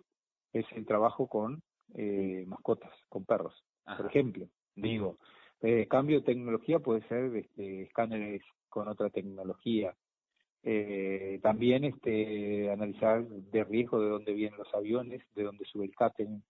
es 0.52 0.66
el 0.74 0.86
trabajo 0.86 1.28
con 1.28 1.62
eh, 1.94 2.44
mascotas, 2.48 2.94
con 3.08 3.26
perros. 3.26 3.64
Por 3.98 4.06
ejemplo, 4.06 4.48
digo, 4.76 5.18
eh, 5.62 5.88
cambio 5.90 6.20
de 6.20 6.26
tecnología 6.26 6.80
puede 6.80 7.08
ser 7.08 7.36
este, 7.36 7.84
escáneres 7.84 8.42
con 8.68 8.88
otra 8.88 9.10
tecnología, 9.10 9.96
eh, 10.64 11.40
también 11.42 11.84
este, 11.86 12.72
analizar 12.72 13.24
de 13.26 13.64
riesgo 13.64 14.00
de 14.00 14.10
dónde 14.10 14.34
vienen 14.34 14.60
los 14.60 14.74
aviones, 14.74 15.22
de 15.36 15.44
dónde 15.44 15.66
sube 15.66 15.86
el 15.86 15.96
catering. 15.96 16.44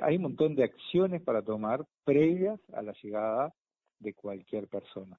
hay 0.00 0.16
un 0.16 0.22
montón 0.22 0.54
de 0.54 0.64
acciones 0.64 1.22
para 1.22 1.42
tomar 1.42 1.84
previas 2.04 2.58
a 2.72 2.82
la 2.82 2.92
llegada 3.02 3.54
de 4.00 4.14
cualquier 4.14 4.66
persona. 4.68 5.18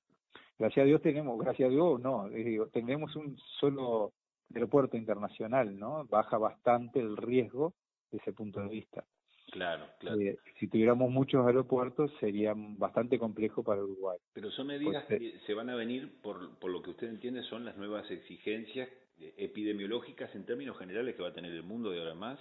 Gracias 0.57 0.83
a 0.83 0.87
Dios 0.87 1.01
tenemos, 1.01 1.37
gracias 1.39 1.67
a 1.67 1.71
Dios 1.71 1.99
no, 1.99 2.29
tenemos 2.71 3.15
un 3.15 3.37
solo 3.59 4.13
aeropuerto 4.53 4.95
internacional, 4.97 5.77
¿no? 5.77 6.05
Baja 6.05 6.37
bastante 6.37 6.99
el 6.99 7.17
riesgo 7.17 7.73
de 8.11 8.17
ese 8.17 8.33
punto 8.33 8.61
de 8.61 8.69
vista. 8.69 9.03
Claro, 9.51 9.85
claro. 9.99 10.19
Eh, 10.19 10.37
si 10.59 10.67
tuviéramos 10.67 11.09
muchos 11.09 11.45
aeropuertos 11.45 12.11
sería 12.19 12.53
bastante 12.55 13.19
complejo 13.19 13.63
para 13.63 13.83
Uruguay. 13.83 14.17
Pero 14.33 14.51
son 14.51 14.67
medidas 14.67 15.05
pues, 15.07 15.19
que 15.19 15.39
se 15.45 15.53
van 15.53 15.69
a 15.69 15.75
venir, 15.75 16.21
por, 16.21 16.57
por 16.59 16.71
lo 16.71 16.81
que 16.81 16.91
usted 16.91 17.07
entiende, 17.07 17.43
son 17.43 17.63
las 17.63 17.77
nuevas 17.77 18.09
exigencias 18.11 18.89
epidemiológicas 19.37 20.33
en 20.35 20.45
términos 20.45 20.77
generales 20.77 21.15
que 21.15 21.21
va 21.21 21.29
a 21.29 21.33
tener 21.33 21.51
el 21.53 21.63
mundo 21.63 21.89
de 21.91 21.99
ahora 21.99 22.15
más. 22.15 22.39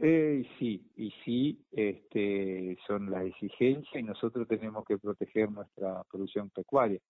Eh, 0.00 0.46
sí, 0.58 0.90
y 0.96 1.12
sí, 1.24 1.64
este, 1.72 2.76
son 2.86 3.10
las 3.10 3.24
exigencias 3.24 3.94
y 3.94 4.02
nosotros 4.02 4.46
tenemos 4.48 4.84
que 4.84 4.98
proteger 4.98 5.50
nuestra 5.50 6.02
producción 6.10 6.50
pecuaria. 6.50 7.00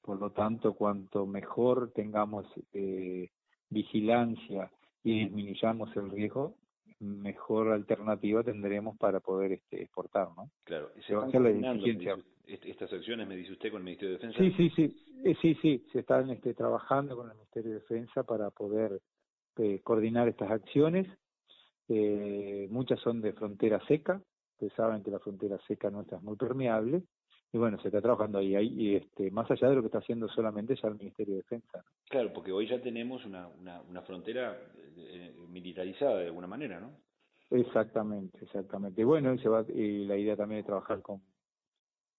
Por 0.00 0.20
lo 0.20 0.30
tanto, 0.30 0.74
cuanto 0.74 1.26
mejor 1.26 1.92
tengamos 1.92 2.46
eh, 2.72 3.30
vigilancia 3.68 4.70
y 5.02 5.24
disminuyamos 5.24 5.96
el 5.96 6.10
riesgo, 6.10 6.56
mejor 7.00 7.72
alternativa 7.72 8.42
tendremos 8.42 8.96
para 8.96 9.20
poder 9.20 9.52
este, 9.52 9.82
exportar, 9.82 10.28
¿no? 10.36 10.50
Claro, 10.64 10.90
se 11.06 11.14
van 11.14 11.30
la 11.30 11.50
estas 12.46 12.92
acciones, 12.92 13.26
me 13.26 13.36
dice 13.36 13.52
usted, 13.52 13.70
con 13.70 13.80
el 13.80 13.84
Ministerio 13.84 14.18
de 14.18 14.26
Defensa. 14.26 14.38
Sí, 14.38 14.52
sí, 14.56 14.70
sí, 14.76 15.06
eh, 15.24 15.36
sí, 15.40 15.54
sí, 15.60 15.84
se 15.92 16.00
están 16.00 16.30
este, 16.30 16.54
trabajando 16.54 17.16
con 17.16 17.28
el 17.28 17.36
Ministerio 17.36 17.70
de 17.72 17.80
Defensa 17.80 18.22
para 18.22 18.50
poder 18.50 19.00
eh, 19.56 19.80
coordinar 19.82 20.28
estas 20.28 20.50
acciones. 20.50 21.06
Eh, 21.88 22.68
muchas 22.70 23.00
son 23.00 23.20
de 23.20 23.32
frontera 23.32 23.84
seca, 23.86 24.20
ustedes 24.52 24.72
saben 24.74 25.02
que 25.02 25.10
la 25.10 25.18
frontera 25.18 25.58
seca 25.66 25.90
nuestra 25.90 26.18
es 26.18 26.22
muy 26.22 26.36
permeable, 26.36 27.02
y 27.52 27.58
bueno, 27.58 27.78
se 27.80 27.88
está 27.88 28.00
trabajando 28.00 28.38
ahí, 28.38 28.54
ahí 28.54 28.96
este, 28.96 29.30
más 29.30 29.50
allá 29.50 29.68
de 29.68 29.76
lo 29.76 29.82
que 29.82 29.86
está 29.86 29.98
haciendo 29.98 30.28
solamente 30.28 30.74
ya 30.74 30.88
el 30.88 30.96
Ministerio 30.96 31.34
de 31.34 31.42
Defensa. 31.42 31.84
Claro, 32.08 32.32
porque 32.32 32.52
hoy 32.52 32.66
ya 32.66 32.80
tenemos 32.80 33.24
una, 33.24 33.46
una, 33.48 33.80
una 33.82 34.02
frontera 34.02 34.60
eh, 34.96 35.34
militarizada 35.48 36.18
de 36.18 36.26
alguna 36.26 36.46
manera, 36.46 36.80
¿no? 36.80 36.92
Exactamente, 37.50 38.38
exactamente. 38.42 39.04
Bueno, 39.04 39.32
y, 39.32 39.38
se 39.38 39.48
va, 39.48 39.64
y 39.68 40.04
la 40.04 40.16
idea 40.16 40.36
también 40.36 40.60
es 40.60 40.66
trabajar 40.66 41.00
con 41.00 41.22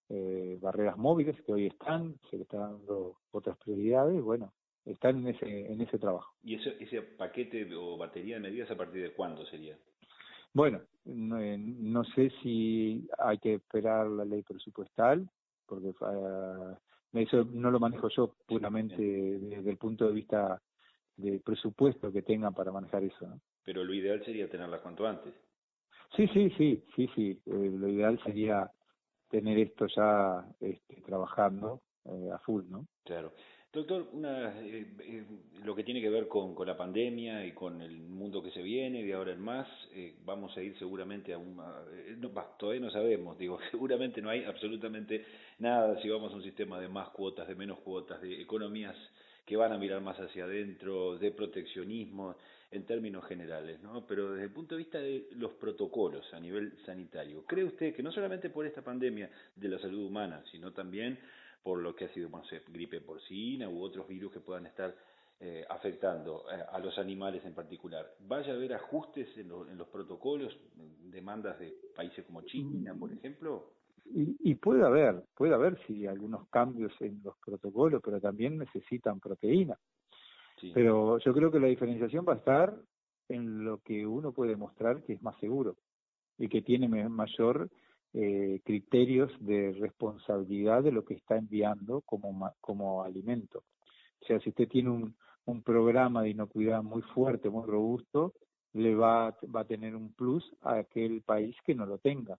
eh, 0.08 0.58
barreras 0.60 0.96
móviles 0.96 1.40
que 1.42 1.52
hoy 1.52 1.66
están, 1.66 2.14
se 2.30 2.36
le 2.36 2.42
está 2.44 2.58
dando 2.58 3.18
otras 3.30 3.58
prioridades, 3.58 4.22
bueno, 4.22 4.52
están 4.86 5.18
en 5.18 5.28
ese, 5.28 5.72
en 5.72 5.80
ese 5.80 5.98
trabajo. 5.98 6.34
¿Y 6.42 6.54
ese, 6.54 6.82
ese 6.82 7.02
paquete 7.02 7.68
o 7.74 7.98
batería 7.98 8.36
de 8.36 8.40
medidas 8.40 8.70
a 8.70 8.76
partir 8.76 9.02
de 9.02 9.12
cuándo 9.12 9.44
sería? 9.46 9.76
Bueno, 10.58 10.80
eh, 11.06 11.56
no, 11.56 12.02
sé 12.02 12.32
si 12.42 13.08
hay 13.16 13.38
que 13.38 13.54
esperar 13.54 14.08
la 14.08 14.24
ley 14.24 14.42
presupuestal, 14.42 15.30
porque 15.64 15.90
uh, 16.00 16.76
eso 17.12 17.44
no 17.44 17.70
lo 17.70 17.78
manejo 17.78 18.08
yo 18.08 18.34
puramente 18.44 19.00
desde 19.00 19.70
el 19.70 19.76
punto 19.76 20.08
de 20.08 20.14
vista 20.14 20.60
del 21.16 21.42
presupuesto 21.42 22.10
que 22.10 22.22
tengan 22.22 22.54
para 22.54 22.72
manejar 22.72 23.04
eso. 23.04 23.24
¿no? 23.24 23.40
Pero 23.62 23.84
lo 23.84 23.94
ideal 23.94 24.20
sería 24.24 24.50
tenerla 24.50 24.82
cuanto 24.82 25.06
antes. 25.06 25.32
Sí, 26.16 26.26
sí, 26.34 26.50
sí, 26.58 26.84
sí, 26.96 27.08
sí. 27.14 27.40
Eh, 27.46 27.70
lo 27.78 27.88
ideal 27.88 28.20
sería 28.24 28.68
tener 29.30 29.58
esto 29.60 29.86
ya 29.86 30.44
este, 30.58 31.02
trabajando 31.02 31.82
eh, 32.04 32.30
a 32.34 32.38
full, 32.40 32.64
¿no? 32.68 32.84
Claro. 33.04 33.32
Doctor, 33.78 34.08
una, 34.12 34.58
eh, 34.58 34.86
eh, 34.98 35.22
lo 35.62 35.72
que 35.76 35.84
tiene 35.84 36.00
que 36.00 36.10
ver 36.10 36.26
con, 36.26 36.52
con, 36.52 36.66
la 36.66 36.76
pandemia 36.76 37.46
y 37.46 37.52
con 37.52 37.80
el 37.80 37.92
mundo 37.92 38.42
que 38.42 38.50
se 38.50 38.60
viene 38.60 39.04
de 39.04 39.14
ahora 39.14 39.30
en 39.30 39.40
más, 39.40 39.68
eh, 39.94 40.14
vamos 40.24 40.56
a 40.56 40.62
ir 40.62 40.76
seguramente 40.80 41.32
a 41.32 41.38
un... 41.38 41.54
no, 42.18 42.30
todavía 42.58 42.80
no 42.80 42.90
sabemos, 42.90 43.38
digo, 43.38 43.56
seguramente 43.70 44.20
no 44.20 44.30
hay 44.30 44.42
absolutamente 44.42 45.24
nada 45.60 45.96
si 46.02 46.08
vamos 46.08 46.32
a 46.32 46.34
un 46.34 46.42
sistema 46.42 46.80
de 46.80 46.88
más 46.88 47.10
cuotas, 47.10 47.46
de 47.46 47.54
menos 47.54 47.78
cuotas, 47.78 48.20
de 48.20 48.42
economías 48.42 48.96
que 49.46 49.56
van 49.56 49.70
a 49.70 49.78
mirar 49.78 50.00
más 50.00 50.18
hacia 50.18 50.42
adentro, 50.42 51.16
de 51.16 51.30
proteccionismo 51.30 52.34
en 52.72 52.84
términos 52.84 53.24
generales, 53.26 53.80
¿no? 53.80 54.04
Pero 54.08 54.32
desde 54.32 54.46
el 54.46 54.52
punto 54.52 54.74
de 54.74 54.78
vista 54.80 54.98
de 54.98 55.28
los 55.36 55.52
protocolos 55.52 56.34
a 56.34 56.40
nivel 56.40 56.72
sanitario, 56.84 57.44
¿cree 57.46 57.62
usted 57.62 57.94
que 57.94 58.02
no 58.02 58.10
solamente 58.10 58.50
por 58.50 58.66
esta 58.66 58.82
pandemia 58.82 59.30
de 59.54 59.68
la 59.68 59.78
salud 59.78 60.04
humana, 60.04 60.42
sino 60.50 60.72
también 60.72 61.16
por 61.62 61.80
lo 61.80 61.94
que 61.94 62.06
ha 62.06 62.14
sido, 62.14 62.28
bueno, 62.28 62.46
gripe 62.68 63.00
porcina 63.00 63.68
u 63.68 63.80
otros 63.80 64.06
virus 64.08 64.32
que 64.32 64.40
puedan 64.40 64.66
estar 64.66 64.94
eh, 65.40 65.64
afectando 65.68 66.44
eh, 66.52 66.62
a 66.72 66.78
los 66.78 66.98
animales 66.98 67.44
en 67.44 67.54
particular. 67.54 68.06
¿Vaya 68.20 68.52
a 68.52 68.56
haber 68.56 68.74
ajustes 68.74 69.28
en, 69.36 69.50
en, 69.70 69.78
los 69.78 69.88
protocolos, 69.88 70.56
demandas 71.10 71.58
de 71.58 71.74
países 71.94 72.24
como 72.24 72.42
China, 72.42 72.94
por 72.98 73.12
ejemplo? 73.12 73.72
Y, 74.04 74.36
y, 74.50 74.54
puede 74.54 74.84
haber, 74.84 75.22
puede 75.36 75.54
haber 75.54 75.78
sí 75.86 76.06
algunos 76.06 76.48
cambios 76.48 76.92
en 77.00 77.20
los 77.22 77.36
protocolos, 77.38 78.00
pero 78.02 78.20
también 78.20 78.58
necesitan 78.58 79.20
proteína. 79.20 79.76
Pero 80.74 81.18
yo 81.18 81.32
creo 81.32 81.50
que 81.50 81.60
la 81.60 81.68
diferenciación 81.68 82.24
va 82.28 82.32
a 82.32 82.36
estar 82.36 82.74
en 83.28 83.64
lo 83.64 83.78
que 83.78 84.06
uno 84.06 84.32
puede 84.32 84.56
mostrar 84.56 85.02
que 85.02 85.12
es 85.12 85.22
más 85.22 85.38
seguro 85.38 85.76
y 86.38 86.48
que 86.48 86.62
tiene 86.62 86.88
mayor 86.88 87.68
eh, 88.14 88.60
criterios 88.64 89.30
de 89.40 89.72
responsabilidad 89.78 90.82
de 90.82 90.92
lo 90.92 91.04
que 91.04 91.14
está 91.14 91.36
enviando 91.36 92.00
como, 92.02 92.50
como 92.60 93.02
alimento. 93.02 93.64
O 94.22 94.26
sea, 94.26 94.40
si 94.40 94.50
usted 94.50 94.68
tiene 94.68 94.90
un, 94.90 95.14
un 95.44 95.62
programa 95.62 96.22
de 96.22 96.30
inocuidad 96.30 96.82
muy 96.82 97.02
fuerte, 97.02 97.50
muy 97.50 97.66
robusto, 97.66 98.34
le 98.72 98.94
va, 98.94 99.36
va 99.54 99.60
a 99.60 99.66
tener 99.66 99.96
un 99.96 100.12
plus 100.12 100.44
a 100.62 100.74
aquel 100.74 101.22
país 101.22 101.56
que 101.64 101.74
no 101.74 101.86
lo 101.86 101.98
tenga. 101.98 102.38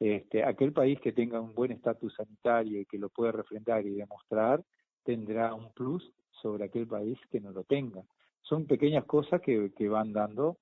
Este, 0.00 0.44
aquel 0.44 0.72
país 0.72 1.00
que 1.00 1.12
tenga 1.12 1.40
un 1.40 1.54
buen 1.54 1.72
estatus 1.72 2.14
sanitario 2.14 2.80
y 2.80 2.86
que 2.86 2.98
lo 2.98 3.08
pueda 3.08 3.32
refrendar 3.32 3.84
y 3.84 3.90
demostrar, 3.90 4.62
tendrá 5.02 5.54
un 5.54 5.72
plus 5.72 6.08
sobre 6.42 6.64
aquel 6.64 6.86
país 6.86 7.18
que 7.30 7.40
no 7.40 7.50
lo 7.50 7.64
tenga. 7.64 8.02
Son 8.42 8.66
pequeñas 8.66 9.04
cosas 9.04 9.40
que, 9.40 9.72
que 9.76 9.88
van 9.88 10.12
dando, 10.12 10.58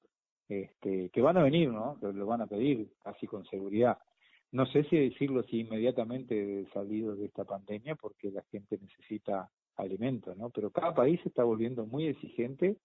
este, 0.48 1.10
que 1.10 1.20
van 1.20 1.36
a 1.36 1.42
venir, 1.42 1.70
¿no? 1.70 1.98
Lo 2.00 2.26
van 2.26 2.40
a 2.40 2.46
pedir 2.46 2.88
casi 3.02 3.26
con 3.26 3.44
seguridad 3.44 3.98
no 4.52 4.66
sé 4.66 4.84
si 4.84 4.96
decirlo 4.96 5.42
si 5.44 5.60
inmediatamente 5.60 6.66
salido 6.72 7.14
de 7.16 7.26
esta 7.26 7.44
pandemia, 7.44 7.94
porque 7.96 8.30
la 8.30 8.42
gente 8.44 8.78
necesita 8.80 9.48
alimentos, 9.76 10.36
¿no? 10.36 10.50
Pero 10.50 10.70
cada 10.70 10.94
país 10.94 11.20
se 11.22 11.28
está 11.28 11.44
volviendo 11.44 11.86
muy 11.86 12.06
exigente 12.06 12.76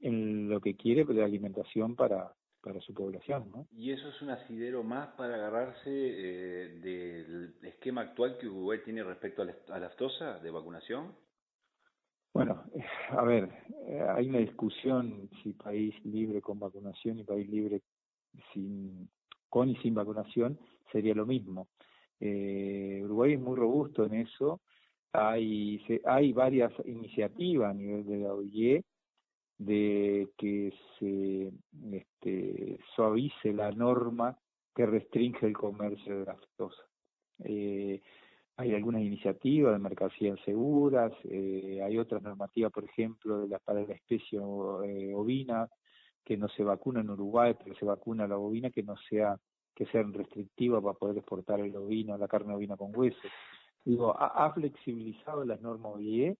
en 0.00 0.48
lo 0.48 0.60
que 0.60 0.76
quiere 0.76 1.04
de 1.04 1.24
alimentación 1.24 1.96
para, 1.96 2.32
para 2.60 2.80
su 2.80 2.92
población, 2.92 3.50
¿no? 3.50 3.66
Y 3.72 3.92
eso 3.92 4.08
es 4.08 4.20
un 4.22 4.30
asidero 4.30 4.82
más 4.82 5.08
para 5.16 5.34
agarrarse 5.34 5.90
eh, 5.90 6.68
del 6.80 7.54
esquema 7.62 8.02
actual 8.02 8.36
que 8.38 8.48
Uruguay 8.48 8.80
tiene 8.84 9.02
respecto 9.04 9.42
a 9.42 9.44
la, 9.44 9.54
a 9.68 9.86
aftosa 9.86 10.38
de 10.40 10.50
vacunación. 10.50 11.14
Bueno, 12.32 12.64
a 13.10 13.24
ver, 13.24 13.48
eh, 13.86 14.04
hay 14.14 14.28
una 14.28 14.38
discusión 14.38 15.30
si 15.42 15.52
país 15.52 15.94
libre 16.04 16.42
con 16.42 16.58
vacunación 16.58 17.20
y 17.20 17.24
país 17.24 17.48
libre 17.48 17.82
sin 18.52 19.08
con 19.48 19.68
y 19.68 19.76
sin 19.76 19.94
vacunación 19.94 20.58
sería 20.90 21.14
lo 21.14 21.26
mismo. 21.26 21.68
Eh, 22.20 23.00
Uruguay 23.04 23.34
es 23.34 23.40
muy 23.40 23.56
robusto 23.56 24.04
en 24.04 24.14
eso. 24.14 24.60
Hay, 25.12 25.80
hay 26.04 26.32
varias 26.32 26.72
iniciativas 26.84 27.70
a 27.70 27.74
nivel 27.74 28.04
de 28.04 28.18
la 28.18 28.34
OIE 28.34 28.84
de 29.58 30.28
que 30.36 30.72
se 30.98 31.52
este, 31.96 32.78
suavice 32.94 33.52
la 33.52 33.70
norma 33.70 34.36
que 34.74 34.86
restringe 34.86 35.46
el 35.46 35.52
comercio 35.52 36.18
de 36.18 36.24
lactosa. 36.24 36.82
Eh, 37.44 38.02
hay 38.56 38.74
algunas 38.74 39.02
iniciativas 39.02 39.72
de 39.72 39.78
mercancías 39.78 40.38
seguras, 40.44 41.12
eh, 41.24 41.80
hay 41.82 41.98
otras 41.98 42.22
normativas, 42.22 42.72
por 42.72 42.84
ejemplo, 42.84 43.40
de 43.40 43.48
la, 43.48 43.58
para 43.58 43.82
la 43.82 43.94
especie 43.94 44.38
eh, 44.38 45.12
ovina, 45.14 45.68
que 46.24 46.36
no 46.36 46.48
se 46.48 46.62
vacuna 46.62 47.00
en 47.00 47.10
Uruguay, 47.10 47.54
pero 47.62 47.76
se 47.76 47.84
vacuna 47.84 48.26
la 48.26 48.36
bovina, 48.36 48.70
que 48.70 48.82
no 48.82 48.96
sea 49.08 49.36
que 49.74 49.86
sean 49.86 50.12
restrictivas 50.12 50.82
para 50.82 50.94
poder 50.94 51.18
exportar 51.18 51.60
el 51.60 51.74
ovino, 51.76 52.16
la 52.16 52.28
carne 52.28 52.54
ovina 52.54 52.76
con 52.76 52.96
hueso. 52.96 53.28
Digo, 53.84 54.14
ha, 54.18 54.50
flexibilizado 54.52 55.44
las 55.44 55.60
normas 55.60 55.92
OIE 55.96 56.36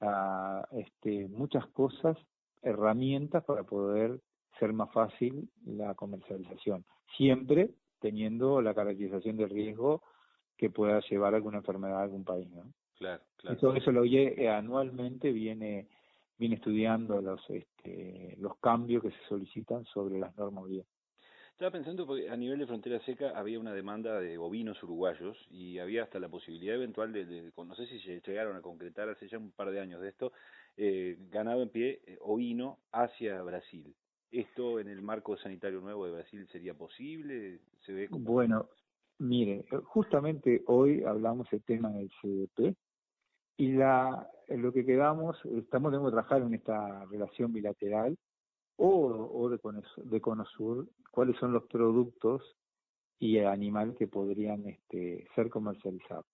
a 0.00 0.66
este, 0.72 1.26
muchas 1.28 1.66
cosas 1.68 2.16
herramientas 2.62 3.44
para 3.44 3.64
poder 3.64 4.20
ser 4.58 4.72
más 4.72 4.92
fácil 4.92 5.48
la 5.64 5.94
comercialización, 5.94 6.84
siempre 7.16 7.70
teniendo 8.00 8.60
la 8.62 8.74
caracterización 8.74 9.36
del 9.36 9.50
riesgo 9.50 10.02
que 10.56 10.70
pueda 10.70 11.00
llevar 11.00 11.34
alguna 11.34 11.58
enfermedad 11.58 12.00
a 12.00 12.04
algún 12.04 12.24
país, 12.24 12.48
¿no? 12.50 12.72
Claro, 12.98 13.22
claro. 13.36 13.56
Eso, 13.56 13.74
eso 13.74 13.92
lo 13.92 14.02
oye 14.02 14.48
anualmente 14.48 15.30
viene 15.32 15.88
viene 16.38 16.56
estudiando 16.56 17.20
los 17.20 17.40
este, 17.50 18.36
los 18.38 18.56
cambios 18.58 19.02
que 19.02 19.10
se 19.10 19.24
solicitan 19.28 19.84
sobre 19.86 20.18
las 20.18 20.36
normas 20.36 20.66
bien. 20.66 20.84
Estaba 21.56 21.70
pensando 21.70 22.06
porque 22.06 22.28
a 22.28 22.36
nivel 22.36 22.58
de 22.58 22.66
frontera 22.66 23.00
seca 23.06 23.30
había 23.30 23.58
una 23.58 23.72
demanda 23.72 24.20
de 24.20 24.36
bovinos 24.36 24.82
uruguayos 24.82 25.38
y 25.50 25.78
había 25.78 26.02
hasta 26.02 26.18
la 26.18 26.28
posibilidad 26.28 26.74
eventual 26.74 27.14
de, 27.14 27.50
no 27.56 27.74
sé 27.74 27.86
si 27.86 27.98
llegaron 27.98 28.58
a 28.58 28.60
concretar 28.60 29.08
hace 29.08 29.26
ya 29.26 29.38
un 29.38 29.52
par 29.52 29.70
de 29.70 29.80
años 29.80 30.02
de 30.02 30.10
esto, 30.10 30.32
eh, 30.76 31.16
ganado 31.30 31.62
en 31.62 31.70
pie 31.70 32.02
eh, 32.06 32.18
ovino 32.20 32.80
hacia 32.92 33.40
Brasil. 33.40 33.96
¿Esto 34.30 34.80
en 34.80 34.88
el 34.88 35.00
marco 35.00 35.38
sanitario 35.38 35.80
nuevo 35.80 36.04
de 36.04 36.12
Brasil 36.12 36.46
sería 36.52 36.74
posible? 36.74 37.60
¿Se 37.86 37.94
ve. 37.94 38.08
Bueno, 38.10 38.68
mire, 39.16 39.64
justamente 39.84 40.62
hoy 40.66 41.04
hablamos 41.04 41.50
el 41.54 41.62
tema 41.62 41.88
del 41.88 42.10
CDP 42.20 42.76
y 43.56 43.72
la, 43.72 44.28
lo 44.48 44.74
que 44.74 44.84
quedamos, 44.84 45.42
estamos 45.46 45.90
debemos 45.90 46.12
trabajar 46.12 46.42
en 46.42 46.52
esta 46.52 47.06
relación 47.06 47.54
bilateral 47.54 48.18
o, 48.76 49.30
o 49.32 49.48
de, 49.48 49.58
de 50.04 50.20
Conosur, 50.20 50.88
cuáles 51.10 51.36
son 51.38 51.52
los 51.52 51.64
productos 51.64 52.42
y 53.18 53.38
animal 53.38 53.94
que 53.96 54.06
podrían 54.06 54.66
este, 54.66 55.26
ser 55.34 55.48
comercializados. 55.48 56.26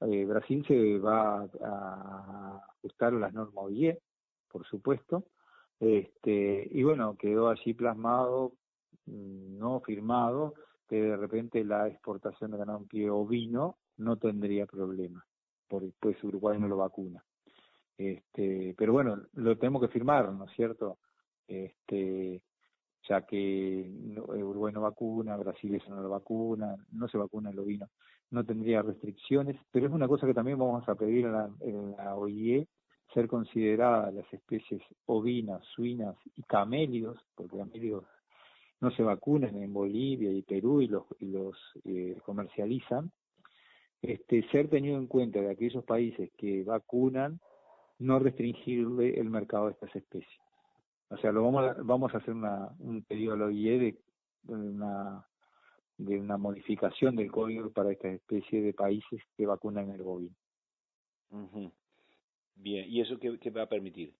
Eh, 0.00 0.24
Brasil 0.26 0.64
se 0.66 0.98
va 0.98 1.48
a, 1.62 2.62
ajustar 2.78 3.14
a 3.14 3.18
las 3.18 3.32
normas 3.32 3.64
OIE, 3.64 3.98
por 4.48 4.66
supuesto, 4.66 5.24
este, 5.80 6.68
y 6.70 6.82
bueno, 6.82 7.16
quedó 7.16 7.48
allí 7.48 7.74
plasmado, 7.74 8.52
mm, 9.06 9.58
no 9.58 9.80
firmado, 9.80 10.54
que 10.88 11.02
de 11.02 11.16
repente 11.16 11.64
la 11.64 11.88
exportación 11.88 12.50
de 12.50 12.58
ganado 12.58 12.84
pie 12.86 13.10
ovino 13.10 13.78
no 13.96 14.16
tendría 14.16 14.66
problema, 14.66 15.24
porque 15.68 15.92
pues 15.98 16.22
Uruguay 16.22 16.58
no 16.58 16.68
lo 16.68 16.76
vacuna. 16.76 17.24
Este, 17.96 18.74
pero 18.78 18.92
bueno, 18.92 19.20
lo 19.34 19.58
tenemos 19.58 19.82
que 19.82 19.88
firmar, 19.88 20.32
¿no 20.32 20.44
es 20.44 20.52
cierto? 20.52 20.98
Este, 21.48 22.42
ya 23.08 23.22
que 23.22 23.90
Uruguay 24.16 24.72
no 24.72 24.82
vacuna, 24.82 25.36
Brasil 25.36 25.74
eso 25.74 25.90
no 25.90 26.02
lo 26.02 26.10
vacuna, 26.10 26.76
no 26.92 27.08
se 27.08 27.18
vacuna 27.18 27.50
el 27.50 27.58
ovino, 27.58 27.88
no 28.30 28.44
tendría 28.44 28.82
restricciones, 28.82 29.56
pero 29.72 29.86
es 29.86 29.92
una 29.92 30.06
cosa 30.06 30.26
que 30.26 30.34
también 30.34 30.58
vamos 30.58 30.86
a 30.88 30.94
pedir 30.94 31.26
en 31.60 31.96
la 31.96 32.14
OIE, 32.14 32.68
ser 33.14 33.26
consideradas 33.26 34.12
las 34.12 34.32
especies 34.32 34.82
ovinas, 35.06 35.64
suinas 35.74 36.16
y 36.36 36.42
camélidos, 36.42 37.18
porque 37.34 37.56
camélidos 37.56 38.04
no 38.80 38.90
se 38.90 39.02
vacunan 39.02 39.56
en 39.56 39.72
Bolivia 39.72 40.30
y 40.30 40.42
Perú 40.42 40.82
y 40.82 40.88
los, 40.88 41.04
y 41.18 41.26
los 41.26 41.56
eh, 41.84 42.20
comercializan, 42.24 43.10
este, 44.02 44.46
ser 44.50 44.68
tenido 44.68 44.98
en 44.98 45.06
cuenta 45.06 45.40
de 45.40 45.50
aquellos 45.50 45.84
países 45.84 46.30
que 46.36 46.62
vacunan 46.62 47.40
no 47.98 48.18
restringirle 48.18 49.18
el 49.18 49.30
mercado 49.30 49.66
de 49.66 49.72
estas 49.72 49.96
especies. 49.96 50.38
O 51.10 51.16
sea, 51.16 51.32
lo 51.32 51.42
vamos 51.42 51.64
a, 51.64 51.82
vamos 51.82 52.14
a 52.14 52.18
hacer 52.18 52.34
una, 52.34 52.68
un 52.78 53.04
la 53.08 53.44
OIE 53.46 53.78
de, 53.78 53.98
una, 54.46 55.26
de 55.96 56.18
una 56.18 56.36
modificación 56.36 57.16
del 57.16 57.30
código 57.30 57.70
para 57.70 57.92
esta 57.92 58.08
especie 58.08 58.60
de 58.60 58.74
países 58.74 59.22
que 59.36 59.46
vacunan 59.46 59.90
el 59.90 60.02
bovino. 60.02 60.34
Bien, 62.56 62.84
¿y 62.88 63.00
eso 63.00 63.18
qué, 63.18 63.38
qué 63.38 63.50
va 63.50 63.62
a 63.62 63.68
permitir? 63.68 64.12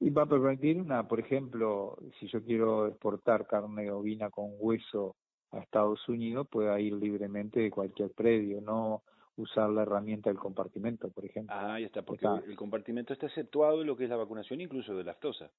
Y 0.00 0.10
va 0.10 0.22
a 0.22 0.26
permitir 0.26 0.80
una, 0.80 1.06
por 1.06 1.20
ejemplo, 1.20 1.96
si 2.18 2.26
yo 2.28 2.42
quiero 2.42 2.86
exportar 2.86 3.46
carne 3.46 3.90
ovina 3.90 4.30
con 4.30 4.50
hueso 4.58 5.16
a 5.50 5.58
Estados 5.58 6.08
Unidos, 6.08 6.48
pueda 6.48 6.78
ir 6.80 6.92
libremente 6.94 7.60
de 7.60 7.70
cualquier 7.70 8.10
predio, 8.10 8.60
no 8.60 9.02
usar 9.36 9.70
la 9.70 9.82
herramienta 9.82 10.30
del 10.30 10.38
compartimento, 10.38 11.10
por 11.10 11.24
ejemplo. 11.24 11.54
Ah, 11.56 11.78
ya 11.80 11.86
está, 11.86 12.02
porque 12.02 12.26
el 12.46 12.56
compartimento 12.56 13.12
está 13.12 13.26
exceptuado 13.26 13.80
de 13.80 13.84
lo 13.84 13.96
que 13.96 14.04
es 14.04 14.10
la 14.10 14.16
vacunación, 14.16 14.60
incluso 14.60 14.94
de 14.94 15.04
lactosa. 15.04 15.50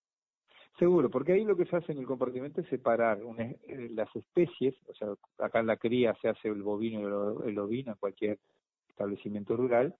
Seguro, 0.80 1.10
porque 1.10 1.34
ahí 1.34 1.46
lo 1.46 1.56
que 1.56 1.66
se 1.66 1.76
hace 1.78 1.94
en 1.94 2.00
el 2.00 2.06
compartimento 2.06 2.62
es 2.62 2.68
separar 2.68 3.20
eh, 3.38 3.90
las 3.94 4.14
especies, 4.14 4.76
o 4.90 4.94
sea, 4.94 5.08
acá 5.40 5.60
en 5.60 5.68
la 5.68 5.78
cría 5.78 6.14
se 6.22 6.28
hace 6.28 6.50
el 6.50 6.64
bovino 6.64 7.00
y 7.00 7.50
el 7.50 7.60
ovino 7.60 7.94
en 7.94 7.98
cualquier 7.98 8.40
establecimiento 8.90 9.56
rural. 9.56 9.96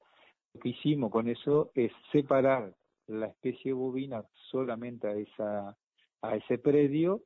Lo 0.54 0.60
que 0.60 0.70
hicimos 0.70 1.12
con 1.12 1.30
eso 1.30 1.72
es 1.76 1.92
separar 2.12 2.74
la 3.08 3.28
especie 3.28 3.72
bovina 3.72 4.26
solamente 4.52 5.08
a 5.08 5.14
esa 5.14 5.78
a 6.22 6.36
ese 6.36 6.58
predio, 6.58 7.22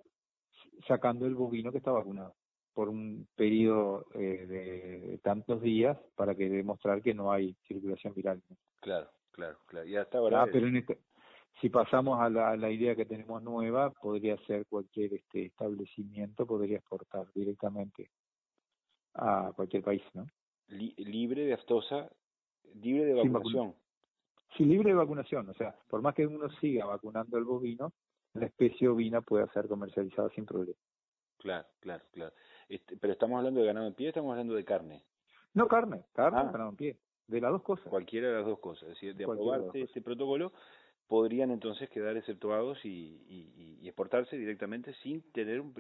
sacando 0.88 1.25
el 1.25 1.33
bovino 1.33 1.71
que 1.71 1.77
está 1.77 1.91
vacunado 1.91 2.35
por 2.73 2.89
un 2.89 3.27
periodo 3.36 4.05
eh, 4.13 4.45
de 4.47 5.19
tantos 5.23 5.62
días 5.62 5.97
para 6.15 6.36
que 6.36 6.49
demostrar 6.49 7.01
que 7.01 7.13
no 7.13 7.32
hay 7.32 7.55
circulación 7.67 8.13
viral. 8.13 8.41
Claro, 8.79 9.10
claro, 9.32 9.58
claro. 9.65 9.88
Y 9.88 9.95
hasta 9.95 10.17
ahora. 10.17 10.43
Ah, 10.43 10.47
pero 10.51 10.67
este, 10.67 10.99
si 11.62 11.69
pasamos 11.69 12.19
a 12.19 12.29
la, 12.29 12.55
la, 12.55 12.69
idea 12.69 12.95
que 12.95 13.05
tenemos 13.05 13.41
nueva, 13.41 13.91
podría 13.91 14.38
ser 14.45 14.65
cualquier 14.67 15.13
este 15.13 15.47
establecimiento, 15.47 16.45
podría 16.45 16.77
exportar 16.77 17.27
directamente 17.34 18.10
a 19.15 19.51
cualquier 19.55 19.84
país, 19.84 20.03
¿no? 20.13 20.25
libre 20.69 21.45
de 21.45 21.53
aftosa, 21.53 22.10
libre 22.75 23.05
de 23.05 23.13
vacunación. 23.13 23.75
Sí, 24.55 24.65
libre 24.65 24.89
de 24.89 24.95
vacunación. 24.95 25.49
O 25.49 25.53
sea, 25.53 25.75
por 25.89 26.01
más 26.01 26.15
que 26.15 26.25
uno 26.25 26.49
siga 26.60 26.86
vacunando 26.86 27.38
el 27.38 27.43
bovino, 27.43 27.93
la 28.34 28.45
especie 28.45 28.88
ovina 28.88 29.21
puede 29.21 29.47
ser 29.49 29.67
comercializada 29.67 30.29
sin 30.29 30.45
problema. 30.45 30.77
Claro, 31.38 31.67
claro, 31.79 32.03
claro. 32.12 32.34
Este, 32.69 32.95
pero 32.97 33.13
estamos 33.13 33.38
hablando 33.39 33.60
de 33.60 33.65
ganado 33.65 33.88
en 33.88 33.93
pie, 33.93 34.10
estamos 34.10 34.32
hablando 34.32 34.53
de 34.53 34.63
carne. 34.63 35.03
No 35.53 35.67
carne, 35.67 36.05
carne, 36.13 36.39
ah. 36.39 36.51
ganado 36.51 36.69
en 36.69 36.75
pie, 36.75 36.97
de 37.27 37.41
las 37.41 37.51
dos 37.51 37.63
cosas. 37.63 37.88
Cualquiera 37.88 38.29
de 38.29 38.36
las 38.36 38.45
dos 38.45 38.60
cosas. 38.60 38.84
Es 38.84 38.89
decir, 38.89 39.15
de 39.15 39.23
aprobarse 39.23 39.82
este 39.82 40.01
protocolo, 40.01 40.53
podrían 41.08 41.49
entonces 41.49 41.89
quedar 41.89 42.15
exceptuados 42.15 42.77
y, 42.86 43.23
y, 43.27 43.79
y 43.82 43.88
exportarse 43.88 44.38
directamente 44.38 44.93
sin 45.01 45.23
tener 45.32 45.60
un... 45.60 45.73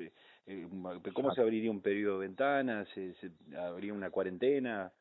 Eh, 0.47 0.67
¿Cómo 1.13 1.31
se 1.33 1.41
abriría 1.41 1.69
un 1.69 1.81
periodo 1.81 2.19
de 2.19 2.27
ventana? 2.27 2.85
¿Se, 2.95 3.13
se 3.15 3.31
habría 3.55 3.93
una 3.93 4.09
cuarentena? 4.09 4.91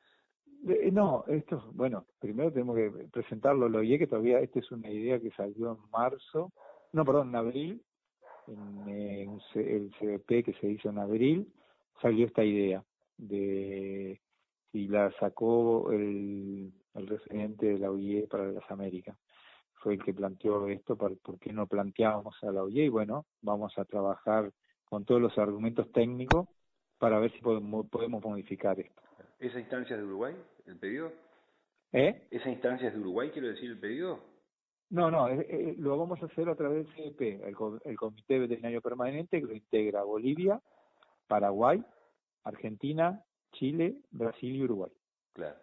Eh, 0.67 0.91
no, 0.93 1.25
esto, 1.29 1.71
bueno, 1.73 2.05
primero 2.19 2.53
tenemos 2.53 2.77
que 2.77 2.91
presentarlo 3.11 3.69
lo 3.69 3.79
oye 3.79 3.99
que 3.99 4.07
todavía 4.07 4.41
esta 4.41 4.59
es 4.59 4.71
una 4.73 4.91
idea 4.91 5.21
que 5.21 5.31
salió 5.31 5.73
en 5.73 5.91
marzo, 5.91 6.53
no, 6.93 7.05
perdón, 7.05 7.29
en 7.29 7.37
abril, 7.37 7.83
en, 8.49 8.89
en 8.89 9.41
el 9.55 9.91
CDP 9.99 10.45
que 10.45 10.57
se 10.61 10.69
hizo 10.69 10.89
en 10.91 10.99
abril, 10.99 11.49
salió 12.01 12.27
esta 12.27 12.45
idea 12.45 12.85
de 13.17 14.21
y 14.73 14.89
la 14.89 15.11
sacó 15.19 15.91
el, 15.93 16.73
el 16.95 17.07
referente 17.07 17.67
de 17.67 17.79
la 17.79 17.91
OIE 17.91 18.27
para 18.29 18.53
las 18.53 18.71
Américas. 18.71 19.17
Fue 19.75 19.95
el 19.95 20.03
que 20.03 20.13
planteó 20.13 20.69
esto, 20.69 20.97
para, 20.97 21.15
¿por 21.17 21.39
qué 21.39 21.53
no 21.53 21.67
planteábamos 21.67 22.37
a 22.43 22.53
la 22.53 22.63
OIE? 22.63 22.85
Y 22.85 22.89
bueno, 22.89 23.27
vamos 23.41 23.77
a 23.79 23.85
trabajar 23.85 24.53
con 24.85 25.05
todos 25.05 25.21
los 25.21 25.37
argumentos 25.39 25.91
técnicos 25.93 26.49
para 26.99 27.19
ver 27.19 27.33
si 27.33 27.41
podemos, 27.41 27.89
podemos 27.89 28.23
modificar 28.25 28.79
esto. 28.79 29.03
¿Esa 29.39 29.61
instancia 29.61 29.95
es 29.95 30.03
de 30.03 30.07
Uruguay, 30.07 30.35
el 30.67 30.77
pedido? 30.79 31.13
¿Eh? 31.93 32.27
¿Esa 32.31 32.51
instancia 32.51 32.89
es 32.89 32.95
de 32.95 33.01
Uruguay, 33.01 33.31
quiero 33.31 33.49
decir, 33.49 33.71
el 33.71 33.79
pedido? 33.79 34.21
No, 34.91 35.11
no, 35.11 35.29
eh, 35.29 35.47
eh, 35.49 35.75
lo 35.79 35.97
vamos 35.97 36.21
a 36.23 36.27
hacer 36.27 36.49
a 36.49 36.57
través 36.57 36.87
del 36.87 37.13
CDP, 37.13 37.21
el, 37.47 37.55
el 37.85 37.97
Comité 37.97 38.39
Veterinario 38.39 38.81
Permanente, 38.81 39.41
que 39.41 39.47
lo 39.47 39.55
integra 39.55 40.03
Bolivia, 40.03 40.61
Paraguay, 41.29 41.83
Argentina, 42.45 43.23
Chile, 43.53 43.99
Brasil 44.11 44.57
y 44.57 44.63
Uruguay. 44.63 44.91
Claro. 45.33 45.57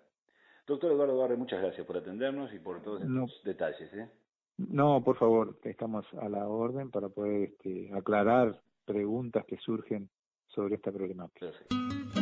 Doctor 0.65 0.91
Eduardo 0.91 1.17
Barre, 1.17 1.36
muchas 1.36 1.62
gracias 1.62 1.86
por 1.86 1.97
atendernos 1.97 2.54
y 2.54 2.60
por 2.60 2.82
todos 2.82 3.01
estos 3.01 3.43
detalles. 3.43 3.93
¿eh? 3.93 4.10
No, 4.58 5.04
por 5.04 5.17
favor, 5.17 5.60
estamos 5.63 6.06
a 6.19 6.30
la 6.30 6.47
orden 6.47 6.89
para 6.89 7.10
poder 7.10 7.49
este, 7.49 7.91
aclarar 7.93 8.60
preguntas 8.86 9.45
que 9.45 9.58
surgen 9.58 10.10
sobre 10.47 10.75
esta 10.75 10.91
problemática. 10.91 11.47
Gracias. 11.47 12.14